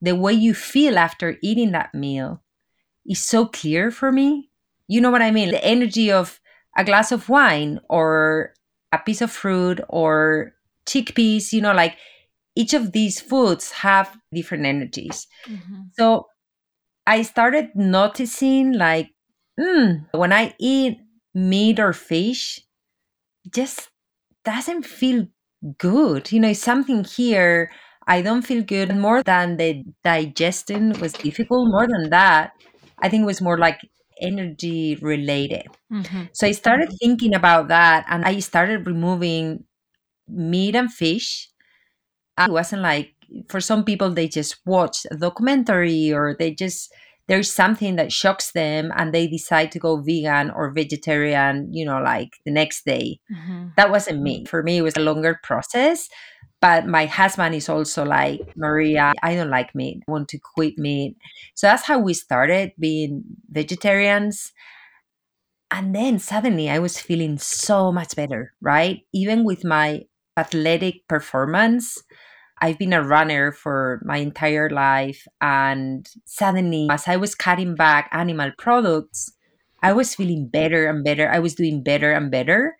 [0.00, 2.42] the way you feel after eating that meal
[3.06, 4.50] is so clear for me.
[4.88, 5.50] You know what I mean?
[5.50, 6.40] The energy of
[6.76, 8.54] a glass of wine or
[8.92, 10.52] a piece of fruit or
[10.86, 11.96] chickpeas, you know, like
[12.54, 15.26] each of these foods have different energies.
[15.46, 15.82] Mm-hmm.
[15.98, 16.26] So
[17.06, 19.10] I started noticing like,
[19.58, 20.98] mm, when I eat
[21.34, 22.60] meat or fish,
[23.50, 23.88] just
[24.44, 25.26] doesn't feel
[25.78, 26.30] good.
[26.30, 27.70] You know, it's something here.
[28.06, 28.94] I don't feel good.
[28.96, 32.52] More than the digestion was difficult, more than that,
[32.98, 33.80] I think it was more like
[34.22, 35.66] energy related.
[35.92, 36.24] Mm-hmm.
[36.32, 39.64] So I started thinking about that and I started removing
[40.28, 41.48] meat and fish.
[42.38, 43.14] It wasn't like
[43.48, 46.92] for some people they just watch a documentary or they just
[47.28, 52.00] there's something that shocks them and they decide to go vegan or vegetarian, you know,
[52.00, 53.20] like the next day.
[53.32, 53.68] Mm-hmm.
[53.76, 54.44] That wasn't me.
[54.44, 56.08] For me, it was a longer process.
[56.62, 60.78] But my husband is also like, Maria, I don't like meat, I want to quit
[60.78, 61.16] meat.
[61.54, 64.52] So that's how we started being vegetarians.
[65.72, 69.02] And then suddenly I was feeling so much better, right?
[69.12, 70.02] Even with my
[70.36, 72.00] athletic performance,
[72.60, 75.26] I've been a runner for my entire life.
[75.40, 79.32] And suddenly, as I was cutting back animal products,
[79.82, 81.28] I was feeling better and better.
[81.28, 82.76] I was doing better and better.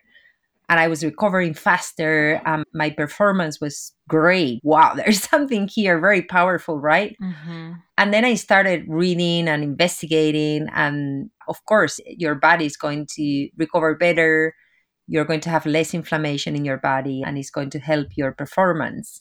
[0.72, 2.40] And I was recovering faster.
[2.46, 4.58] Um, my performance was great.
[4.64, 7.14] Wow, there's something here very powerful, right?
[7.22, 7.72] Mm-hmm.
[7.98, 10.68] And then I started reading and investigating.
[10.74, 14.54] And of course, your body is going to recover better.
[15.06, 18.32] You're going to have less inflammation in your body, and it's going to help your
[18.32, 19.20] performance.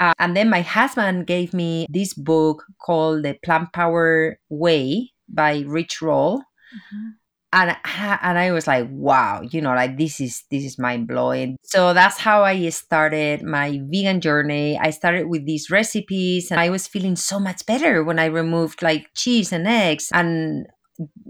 [0.00, 5.64] Uh, and then my husband gave me this book called The Plant Power Way by
[5.66, 6.38] Rich Roll.
[6.38, 7.08] Mm-hmm.
[7.54, 11.56] And, and I was like, wow, you know, like this is this is mind blowing.
[11.62, 14.78] So that's how I started my vegan journey.
[14.78, 18.82] I started with these recipes, and I was feeling so much better when I removed
[18.82, 20.66] like cheese and eggs and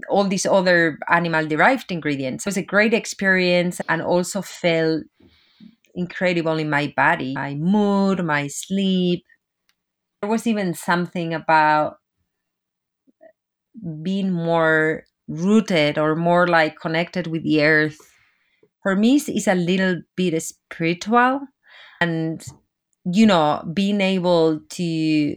[0.09, 2.45] all these other animal derived ingredients.
[2.45, 5.03] It was a great experience and also felt
[5.95, 9.23] incredible in my body, my mood, my sleep.
[10.21, 11.97] There was even something about
[14.03, 17.97] being more rooted or more like connected with the earth.
[18.81, 21.41] For me, it's a little bit spiritual.
[22.01, 22.45] And,
[23.05, 25.35] you know, being able to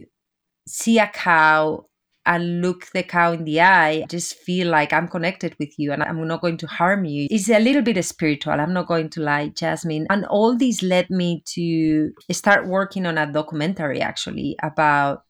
[0.67, 1.85] see a cow
[2.25, 6.03] and look the cow in the eye, just feel like I'm connected with you and
[6.03, 7.25] I'm not going to harm you.
[7.31, 8.51] It's a little bit spiritual.
[8.51, 10.07] I'm not going to lie, Jasmin.
[10.09, 15.23] And all this led me to start working on a documentary actually about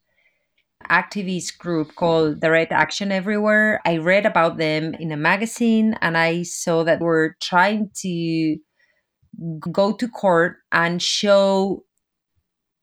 [0.89, 3.81] activist group called Direct Action Everywhere.
[3.85, 8.57] I read about them in a magazine and I saw that we're trying to
[9.71, 11.83] go to court and show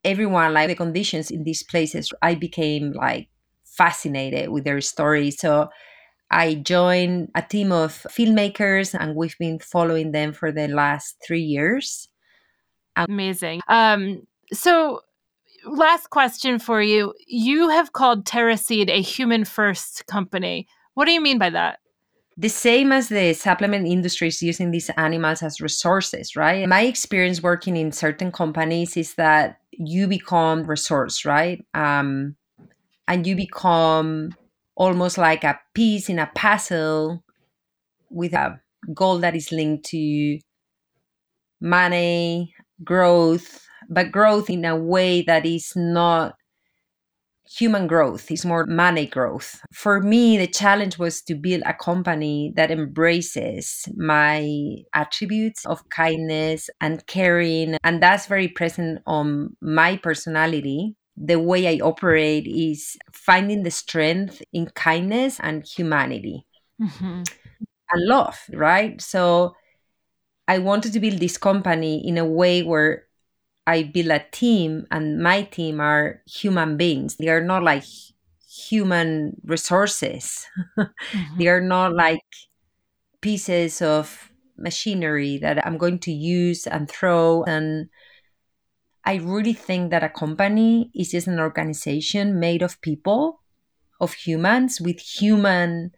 [0.05, 2.12] everyone like the conditions in these places.
[2.22, 3.28] I became like
[3.64, 5.30] fascinated with their story.
[5.30, 5.68] So
[6.30, 11.42] I joined a team of filmmakers and we've been following them for the last three
[11.42, 12.09] years.
[12.97, 13.61] Amazing.
[13.68, 15.01] Um, so,
[15.66, 17.14] last question for you.
[17.26, 20.66] You have called Terraseed a human first company.
[20.94, 21.80] What do you mean by that?
[22.36, 26.68] The same as the supplement industry is using these animals as resources, right?
[26.68, 31.64] My experience working in certain companies is that you become resource, right?
[31.74, 32.36] Um,
[33.06, 34.34] and you become
[34.74, 37.22] almost like a piece in a puzzle
[38.10, 38.60] with a
[38.92, 40.38] goal that is linked to
[41.60, 42.52] money,
[42.82, 46.35] growth, but growth in a way that is not
[47.47, 49.61] human growth, it's more money growth.
[49.72, 54.49] For me, the challenge was to build a company that embraces my
[54.95, 57.76] attributes of kindness and caring.
[57.85, 64.43] And that's very present on my personality the way I operate is finding the strength
[64.53, 66.47] in kindness and humanity
[66.80, 67.22] mm-hmm.
[67.93, 69.01] and love, right?
[69.01, 69.55] So
[70.49, 73.05] I wanted to build this company in a way where
[73.66, 77.16] I build a team, and my team are human beings.
[77.16, 77.84] They are not like
[78.48, 80.46] human resources,
[80.78, 81.38] mm-hmm.
[81.38, 82.20] they are not like
[83.20, 87.88] pieces of machinery that I'm going to use and throw and
[89.04, 93.42] I really think that a company is just an organization made of people,
[94.00, 95.92] of humans with human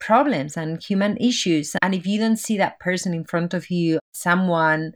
[0.00, 1.76] problems and human issues.
[1.80, 4.94] And if you don't see that person in front of you, someone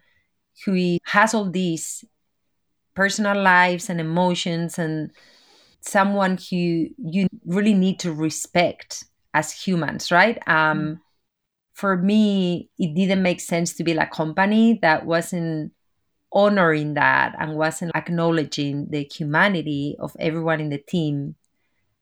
[0.65, 2.05] who has all these
[2.95, 5.11] personal lives and emotions and
[5.81, 9.05] someone who you really need to respect
[9.35, 10.39] as humans, right?
[10.49, 11.01] Um.
[11.75, 15.73] For me, it didn't make sense to build a company that wasn't
[16.33, 21.37] honoring that and wasn't acknowledging the humanity of everyone in the team.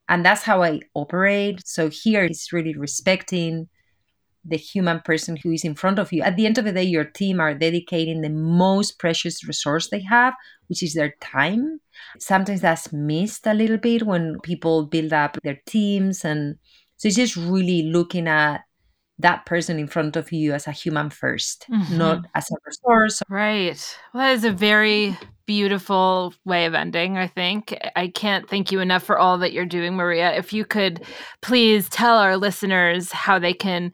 [0.09, 1.63] And that's how I operate.
[1.67, 3.69] So here it's really respecting
[4.49, 6.23] the human person who is in front of you.
[6.23, 10.03] At the end of the day, your team are dedicating the most precious resource they
[10.03, 10.35] have,
[10.69, 11.81] which is their time.
[12.19, 16.25] Sometimes that's missed a little bit when people build up their teams.
[16.25, 16.57] And
[16.97, 18.63] so it's just really looking at
[19.19, 21.97] that person in front of you as a human 1st mm-hmm.
[21.97, 23.23] not as a resource.
[23.29, 23.99] Right.
[24.13, 25.17] Well, that is a very
[25.47, 27.77] beautiful way of ending, I think.
[27.95, 30.37] I can't thank you enough for all that you're doing, Maria.
[30.37, 31.03] If you could
[31.41, 33.93] please tell our listeners how they can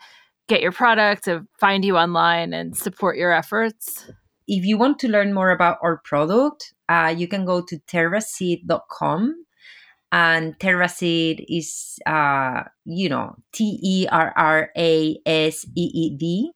[0.52, 1.28] get your product,
[1.58, 4.10] find you online, and support your efforts.
[4.46, 9.46] If you want to learn more about our product, uh, you can go to terraseed.com
[10.12, 16.50] and Terraseed is, uh, you know, T E R R A S E E D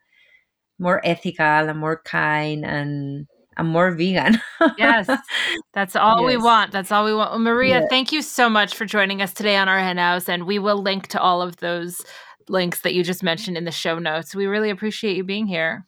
[0.79, 4.41] more ethical and more kind and and more vegan.
[4.77, 5.09] yes,
[5.73, 6.37] that's all yes.
[6.37, 6.71] we want.
[6.71, 7.31] That's all we want.
[7.31, 7.87] Well, Maria, yeah.
[7.89, 10.81] thank you so much for joining us today on our hen house, and we will
[10.81, 12.01] link to all of those
[12.49, 14.35] links that you just mentioned in the show notes.
[14.35, 15.85] We really appreciate you being here.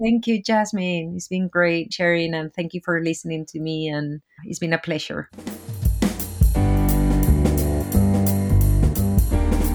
[0.00, 1.14] Thank you, Jasmin.
[1.16, 3.88] It's been great sharing, and thank you for listening to me.
[3.88, 5.28] And it's been a pleasure.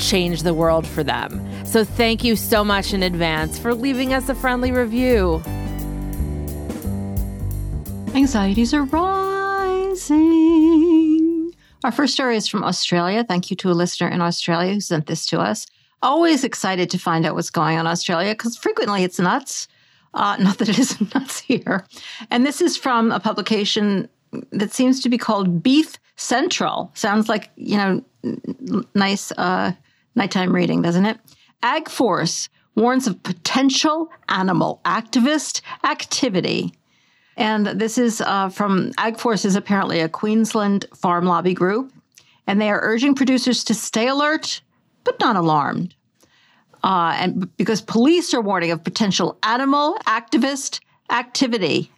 [0.00, 1.46] change the world for them.
[1.64, 5.42] So thank you so much in advance for leaving us a friendly review.
[8.14, 10.20] Anxieties are rising.
[11.84, 13.24] Our first story is from Australia.
[13.24, 15.66] Thank you to a listener in Australia who sent this to us.
[16.02, 19.68] Always excited to find out what's going on in Australia because frequently it's nuts.
[20.12, 21.86] Uh, not that it isn't nuts here.
[22.30, 24.08] And this is from a publication
[24.50, 26.90] that seems to be called Beef Central.
[26.94, 28.04] Sounds like, you know,
[28.94, 29.72] nice uh,
[30.14, 31.18] nighttime reading, doesn't it?
[31.62, 36.72] AgForce warns of potential animal activist activity.
[37.36, 41.92] And this is uh, from AgForce is apparently a Queensland farm lobby group,
[42.46, 44.62] and they are urging producers to stay alert
[45.04, 45.94] but not alarmed.
[46.82, 50.80] Uh, and because police are warning of potential animal activist
[51.10, 51.90] activity.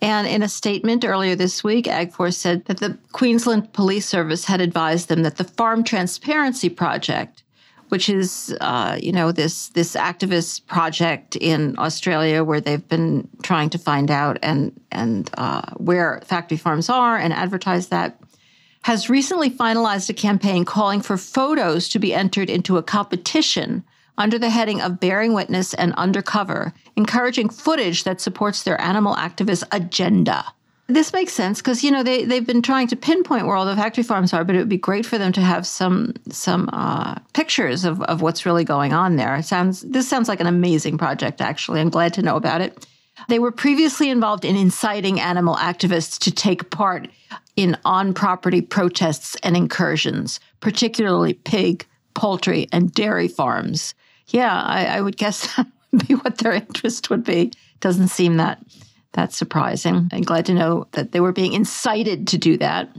[0.00, 4.60] And in a statement earlier this week, AgForce said that the Queensland Police Service had
[4.60, 7.42] advised them that the Farm Transparency Project,
[7.88, 13.70] which is, uh, you know, this this activist project in Australia where they've been trying
[13.70, 18.20] to find out and and uh, where factory farms are and advertise that,
[18.82, 23.84] has recently finalized a campaign calling for photos to be entered into a competition
[24.16, 29.62] under the heading of Bearing Witness and Undercover, encouraging footage that supports their animal activist
[29.70, 30.44] agenda.
[30.88, 33.76] This makes sense because you know they they've been trying to pinpoint where all the
[33.76, 37.14] factory farms are, but it would be great for them to have some some uh,
[37.34, 39.36] pictures of, of what's really going on there.
[39.36, 41.40] It sounds this sounds like an amazing project.
[41.40, 42.86] Actually, I'm glad to know about it.
[43.28, 47.08] They were previously involved in inciting animal activists to take part
[47.54, 53.94] in on property protests and incursions, particularly pig, poultry, and dairy farms
[54.30, 55.66] yeah, I, I would guess that
[56.06, 57.52] be what their interest would be.
[57.80, 58.62] Doesn't seem that
[59.12, 60.08] that surprising.
[60.12, 62.90] I'm glad to know that they were being incited to do that.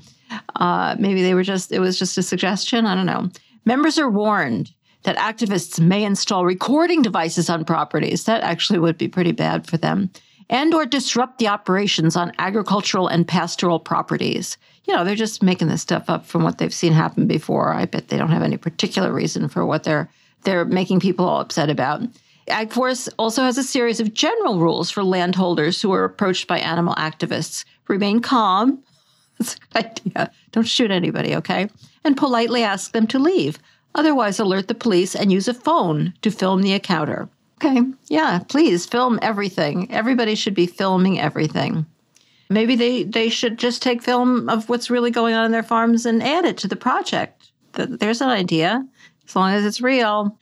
[0.55, 2.85] Uh, maybe they were just it was just a suggestion.
[2.85, 3.29] I don't know.
[3.65, 4.71] Members are warned
[5.03, 8.25] that activists may install recording devices on properties.
[8.25, 10.09] That actually would be pretty bad for them.
[10.49, 14.57] And or disrupt the operations on agricultural and pastoral properties.
[14.85, 17.71] You know, they're just making this stuff up from what they've seen happen before.
[17.71, 20.09] I bet they don't have any particular reason for what they're
[20.43, 22.01] they're making people all upset about.
[22.49, 26.95] AgForce also has a series of general rules for landholders who are approached by animal
[26.95, 27.65] activists.
[27.87, 28.83] Remain calm.
[29.37, 30.31] That's a good idea.
[30.51, 31.69] Don't shoot anybody, okay?
[32.03, 33.59] And politely ask them to leave.
[33.95, 37.29] Otherwise, alert the police and use a phone to film the encounter.
[37.57, 39.91] Okay, yeah, please film everything.
[39.91, 41.85] Everybody should be filming everything.
[42.49, 46.05] Maybe they, they should just take film of what's really going on in their farms
[46.05, 47.51] and add it to the project.
[47.73, 48.85] There's an idea
[49.27, 50.37] as long as it's real.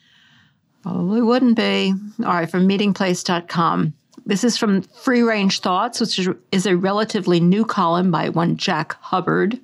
[0.87, 1.93] Probably wouldn't be.
[2.19, 3.93] All right, from meatingplace.com.
[4.25, 6.17] This is from Free Range Thoughts, which
[6.53, 9.59] is a relatively new column by one Jack Hubbard.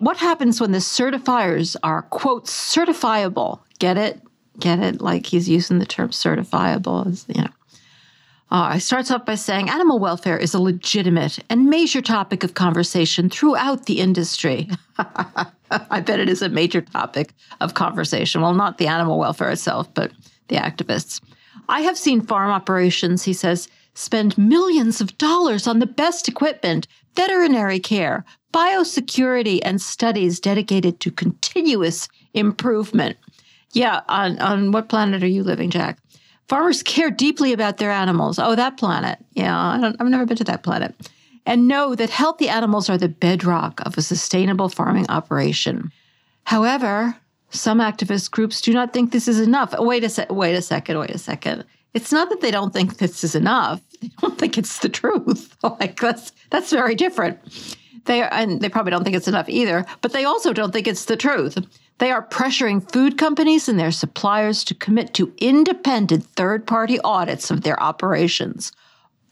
[0.00, 3.60] What happens when the certifiers are, quote, certifiable?
[3.78, 4.20] Get it?
[4.58, 5.00] Get it?
[5.00, 7.50] Like he's using the term certifiable, as, you know.
[8.50, 12.52] Uh, he starts off by saying animal welfare is a legitimate and major topic of
[12.52, 14.68] conversation throughout the industry.
[14.98, 17.32] I bet it is a major topic
[17.62, 18.42] of conversation.
[18.42, 20.10] Well, not the animal welfare itself, but
[20.50, 21.22] the activists.
[21.68, 26.86] I have seen farm operations, he says, spend millions of dollars on the best equipment,
[27.16, 33.16] veterinary care, biosecurity, and studies dedicated to continuous improvement.
[33.72, 35.98] Yeah, on, on what planet are you living, Jack?
[36.48, 38.38] Farmers care deeply about their animals.
[38.38, 39.18] Oh, that planet.
[39.32, 40.94] Yeah, I don't, I've never been to that planet.
[41.46, 45.92] And know that healthy animals are the bedrock of a sustainable farming operation.
[46.44, 47.16] However,
[47.50, 49.74] some activist groups do not think this is enough.
[49.76, 50.30] Oh, wait a sec.
[50.30, 50.98] Wait a second.
[50.98, 51.64] Wait a second.
[51.92, 53.80] It's not that they don't think this is enough.
[54.00, 55.54] They don't think it's the truth.
[55.62, 57.38] like that's that's very different.
[58.06, 59.84] They are, and they probably don't think it's enough either.
[60.00, 61.58] But they also don't think it's the truth.
[61.98, 67.50] They are pressuring food companies and their suppliers to commit to independent third party audits
[67.50, 68.72] of their operations.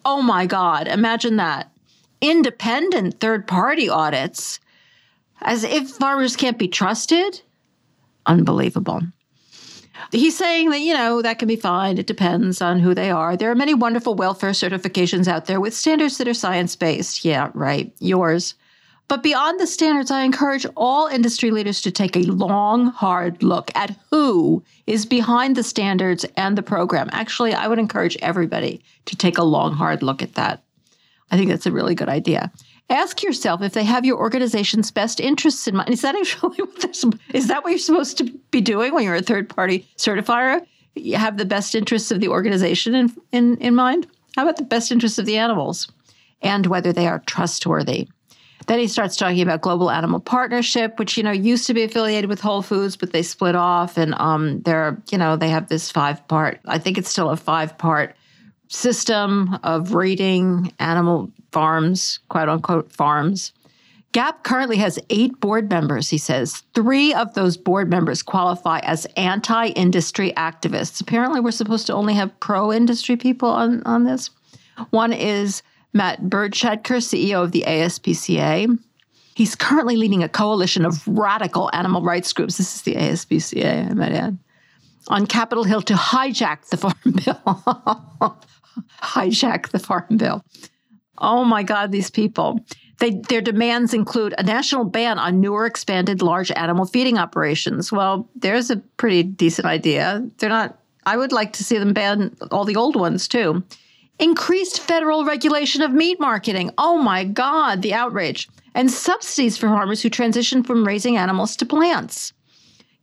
[0.04, 1.72] Oh my God, imagine that.
[2.20, 4.60] Independent third party audits,
[5.40, 7.40] as if farmers can't be trusted.
[8.28, 9.00] Unbelievable.
[10.12, 11.98] He's saying that, you know, that can be fine.
[11.98, 13.36] It depends on who they are.
[13.36, 17.24] There are many wonderful welfare certifications out there with standards that are science based.
[17.24, 17.92] Yeah, right.
[17.98, 18.54] Yours.
[19.08, 23.70] But beyond the standards, I encourage all industry leaders to take a long, hard look
[23.74, 27.08] at who is behind the standards and the program.
[27.12, 30.62] Actually, I would encourage everybody to take a long, hard look at that.
[31.30, 32.52] I think that's a really good idea.
[32.90, 35.90] Ask yourself if they have your organization's best interests in mind.
[35.90, 39.14] Is that actually what this, is that what you're supposed to be doing when you're
[39.14, 40.64] a third party certifier?
[40.94, 44.06] You have the best interests of the organization in, in, in mind?
[44.36, 45.88] How about the best interests of the animals
[46.42, 48.08] and whether they are trustworthy?
[48.66, 52.28] Then he starts talking about Global Animal Partnership, which you know used to be affiliated
[52.28, 55.90] with Whole Foods, but they split off, and um, they're you know they have this
[55.90, 56.60] five part.
[56.66, 58.14] I think it's still a five part
[58.68, 63.52] system of rating animal farms, quote unquote farms.
[64.12, 66.62] GAP currently has eight board members, he says.
[66.74, 71.00] Three of those board members qualify as anti industry activists.
[71.00, 74.30] Apparently, we're supposed to only have pro industry people on, on this.
[74.90, 75.62] One is
[75.92, 78.78] Matt Bershadker, CEO of the ASPCA.
[79.34, 82.56] He's currently leading a coalition of radical animal rights groups.
[82.56, 84.38] This is the ASPCA, I might add,
[85.08, 88.38] on Capitol Hill to hijack the Farm Bill.
[89.02, 90.42] Hijack the Farm Bill.
[91.18, 92.60] Oh my God, these people.
[92.98, 97.92] They, their demands include a national ban on newer, expanded large animal feeding operations.
[97.92, 100.28] Well, there's a pretty decent idea.
[100.38, 103.62] They're not, I would like to see them ban all the old ones too.
[104.18, 106.72] Increased federal regulation of meat marketing.
[106.76, 108.48] Oh my God, the outrage.
[108.74, 112.32] And subsidies for farmers who transition from raising animals to plants.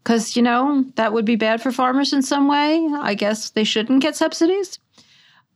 [0.03, 2.85] Because, you know, that would be bad for farmers in some way.
[2.99, 4.77] I guess they shouldn't get subsidies.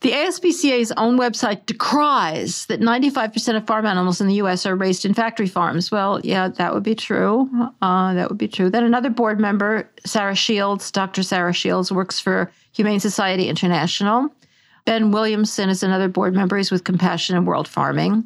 [0.01, 4.65] The ASPCA's own website decries that 95% of farm animals in the U.S.
[4.65, 5.91] are raised in factory farms.
[5.91, 7.49] Well, yeah, that would be true.
[7.81, 8.69] Uh, that would be true.
[8.69, 11.21] Then another board member, Sarah Shields, Dr.
[11.21, 14.29] Sarah Shields, works for Humane Society International.
[14.85, 16.55] Ben Williamson is another board member.
[16.55, 18.25] He's with Compassion in World Farming.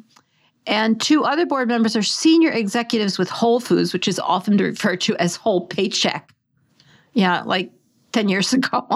[0.66, 5.00] And two other board members are senior executives with Whole Foods, which is often referred
[5.02, 6.32] to as Whole Paycheck.
[7.14, 7.72] Yeah, like
[8.14, 8.86] 10 years ago.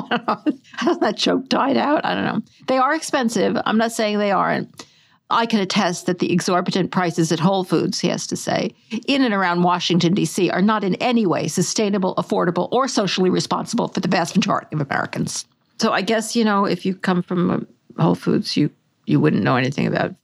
[1.01, 2.05] That joke died out.
[2.05, 2.41] I don't know.
[2.69, 3.59] They are expensive.
[3.67, 4.87] I'm not saying they aren't.
[5.31, 8.71] I can attest that the exorbitant prices at Whole Foods, he has to say,
[9.07, 13.89] in and around Washington, D.C., are not in any way sustainable, affordable, or socially responsible
[13.89, 15.45] for the vast majority of Americans.
[15.79, 18.71] So I guess, you know, if you come from uh, Whole Foods, you,
[19.05, 20.15] you wouldn't know anything about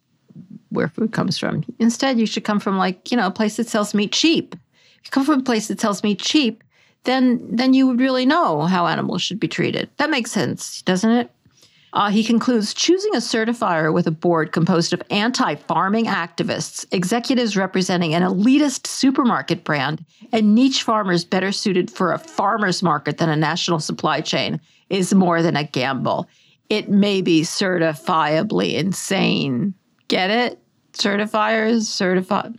[0.71, 1.65] where food comes from.
[1.79, 4.55] Instead, you should come from, like, you know, a place that sells meat cheap.
[4.55, 6.64] If you come from a place that sells meat cheap,
[7.05, 9.89] then then you would really know how animals should be treated.
[9.99, 11.31] That makes sense, doesn't it?
[11.95, 17.57] Uh, he concludes choosing a certifier with a board composed of anti farming activists, executives
[17.57, 23.29] representing an elitist supermarket brand, and niche farmers better suited for a farmer's market than
[23.29, 26.29] a national supply chain is more than a gamble.
[26.69, 29.75] It may be certifiably insane.
[30.09, 30.59] Get it?
[30.95, 32.59] Certifiers, certified.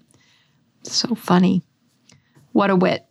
[0.83, 1.61] So funny.
[2.53, 3.05] What a wit.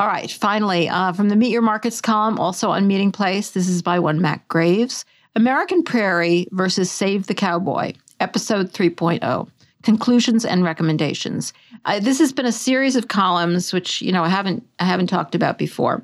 [0.00, 3.82] All right, finally, uh, from the Meet Your Markets column, also on Meatingplace, this is
[3.82, 5.04] by one Mac Graves.
[5.36, 9.50] American Prairie versus Save the Cowboy, episode 3.0
[9.82, 11.52] conclusions and recommendations.
[11.84, 15.08] Uh, this has been a series of columns which you know I haven't I haven't
[15.08, 16.02] talked about before,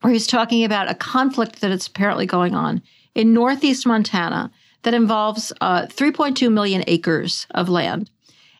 [0.00, 2.82] where he's talking about a conflict that is apparently going on
[3.14, 4.50] in northeast Montana
[4.82, 8.10] that involves uh, 3.2 million acres of land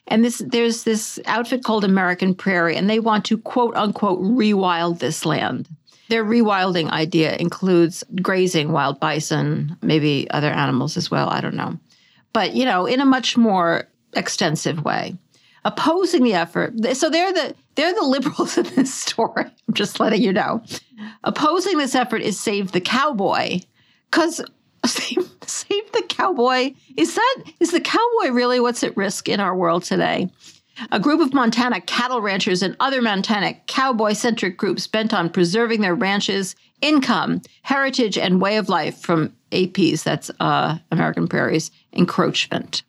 [0.09, 4.99] and this there's this outfit called American Prairie, and they want to quote unquote rewild
[4.99, 5.69] this land.
[6.09, 11.29] Their rewilding idea includes grazing wild bison, maybe other animals as well.
[11.29, 11.77] I don't know.
[12.33, 15.17] But, you know, in a much more extensive way.
[15.65, 16.73] Opposing the effort.
[16.95, 19.45] So they're the they're the liberals in this story.
[19.45, 20.63] I'm just letting you know.
[21.23, 23.59] Opposing this effort is Save the Cowboy.
[24.09, 24.41] Because
[24.85, 26.73] save, save the cowboy.
[26.95, 30.29] Is that is the cowboy really what's at risk in our world today?
[30.91, 35.81] A group of Montana cattle ranchers and other Montana cowboy centric groups bent on preserving
[35.81, 42.83] their ranches, income, heritage, and way of life from APs, that's uh, American Prairies, encroachment.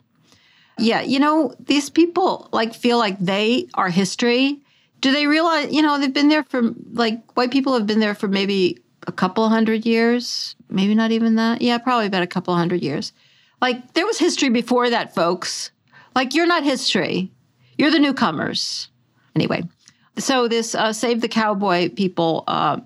[0.78, 4.60] Yeah, you know, these people like feel like they are history.
[5.00, 6.62] Do they realize, you know, they've been there for
[6.92, 11.36] like white people have been there for maybe a couple hundred years, maybe not even
[11.36, 11.62] that.
[11.62, 13.12] Yeah, probably about a couple hundred years.
[13.60, 15.70] Like there was history before that, folks.
[16.14, 17.30] Like you're not history.
[17.78, 18.88] You're the newcomers.
[19.34, 19.62] Anyway,
[20.18, 22.80] so this uh, Save the Cowboy people, uh,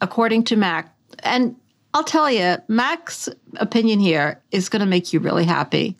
[0.00, 1.56] according to Mac, and
[1.92, 5.96] I'll tell you, Mac's opinion here is going to make you really happy.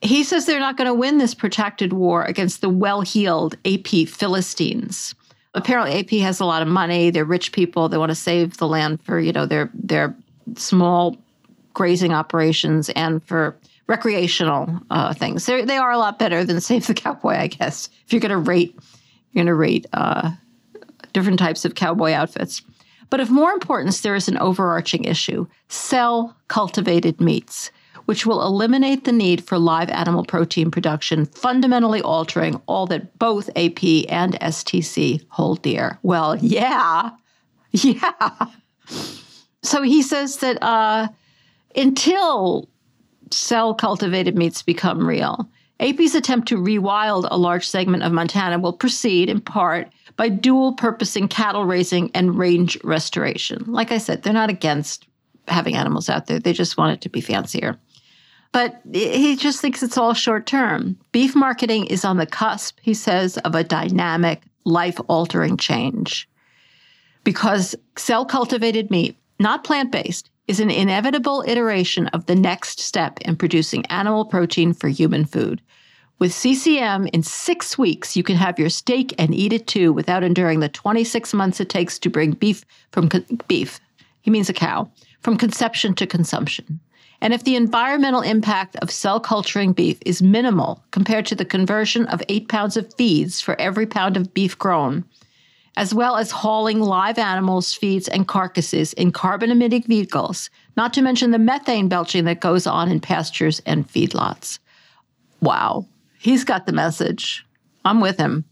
[0.00, 4.08] He says they're not going to win this protracted war against the well heeled AP
[4.08, 5.14] Philistines.
[5.54, 7.10] Apparently, AP has a lot of money.
[7.10, 7.88] They're rich people.
[7.88, 10.14] They want to save the land for, you know, their, their
[10.56, 11.16] small
[11.74, 15.46] grazing operations and for recreational uh, things.
[15.46, 17.88] They're, they are a lot better than Save the Cowboy, I guess.
[18.06, 18.74] If you're going to rate,
[19.32, 20.32] you're going to rate uh,
[21.12, 22.62] different types of cowboy outfits.
[23.10, 27.70] But of more importance, there is an overarching issue cell cultivated meats,
[28.08, 33.50] which will eliminate the need for live animal protein production, fundamentally altering all that both
[33.50, 35.98] AP and STC hold dear.
[36.02, 37.10] Well, yeah,
[37.72, 38.46] yeah.
[39.62, 41.08] So he says that uh,
[41.76, 42.70] until
[43.30, 45.46] cell cultivated meats become real.
[45.78, 50.72] AP's attempt to rewild a large segment of Montana will proceed in part by dual
[50.72, 53.64] purposing cattle raising and range restoration.
[53.66, 55.06] Like I said, they're not against
[55.46, 57.78] having animals out there, they just want it to be fancier.
[58.52, 60.96] But he just thinks it's all short term.
[61.12, 66.28] Beef marketing is on the cusp, he says, of a dynamic, life altering change.
[67.24, 73.20] Because cell cultivated meat, not plant based, is an inevitable iteration of the next step
[73.20, 75.60] in producing animal protein for human food.
[76.18, 80.24] With CCM, in six weeks, you can have your steak and eat it too without
[80.24, 83.78] enduring the 26 months it takes to bring beef from co- beef.
[84.22, 84.90] He means a cow
[85.20, 86.80] from conception to consumption.
[87.20, 92.06] And if the environmental impact of cell culturing beef is minimal compared to the conversion
[92.06, 95.04] of eight pounds of feeds for every pound of beef grown,
[95.76, 101.02] as well as hauling live animals, feeds, and carcasses in carbon emitting vehicles, not to
[101.02, 104.58] mention the methane belching that goes on in pastures and feedlots.
[105.40, 105.86] Wow,
[106.18, 107.44] he's got the message.
[107.84, 108.44] I'm with him.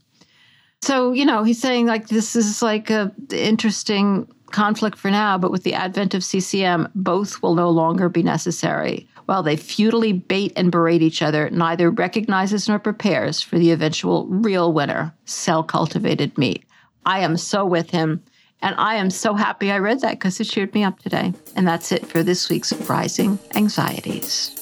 [0.81, 5.51] So, you know, he's saying like this is like a interesting conflict for now, but
[5.51, 9.07] with the advent of CCM, both will no longer be necessary.
[9.25, 14.25] While they futilely bait and berate each other, neither recognizes nor prepares for the eventual
[14.27, 16.63] real winner, cell cultivated meat.
[17.05, 18.23] I am so with him.
[18.61, 21.33] And I am so happy I read that because it cheered me up today.
[21.55, 24.53] And that's it for this week's Rising Anxieties.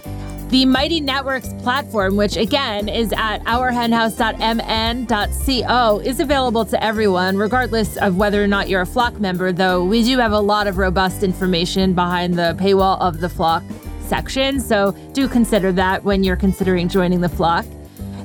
[0.49, 8.17] The Mighty Networks platform, which again is at ourhenhouse.mn.co, is available to everyone, regardless of
[8.17, 11.23] whether or not you're a flock member, though we do have a lot of robust
[11.23, 13.63] information behind the paywall of the flock
[14.13, 17.65] section, so do consider that when you're considering joining the flock.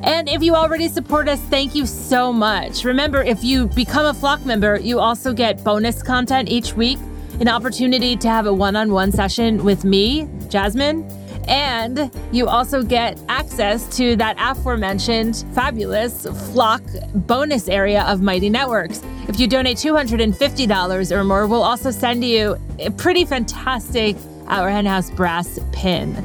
[0.03, 2.83] And if you already support us, thank you so much.
[2.83, 6.99] Remember, if you become a flock member, you also get bonus content each week,
[7.39, 11.09] an opportunity to have a one on one session with me, Jasmin.
[11.47, 16.83] And you also get access to that aforementioned fabulous flock
[17.13, 19.01] bonus area of Mighty Networks.
[19.29, 24.17] If you donate $250 or more, we'll also send you a pretty fantastic
[24.47, 26.23] our Henhouse brass pin.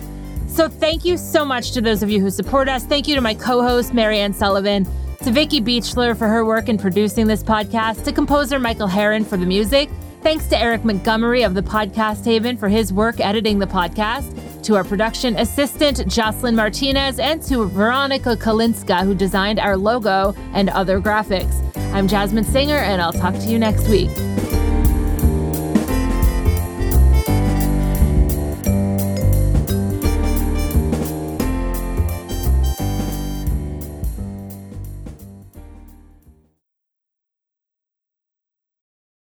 [0.48, 2.84] So thank you so much to those of you who support us.
[2.84, 4.86] Thank you to my co-host Mariann Sullivan,
[5.22, 9.36] to Vicki Beechler for her work in producing this podcast, to composer Michael Herron for
[9.36, 9.88] the music,
[10.22, 14.76] Thanks to Eric Montgomery of the Podcast Haven for his work editing the podcast, to
[14.76, 21.00] our production assistant, Jocelyn Martinez, and to Veronica Kalinska, who designed our logo and other
[21.00, 21.60] graphics.
[21.92, 24.10] I'm Jasmin Singer, and I'll talk to you next week.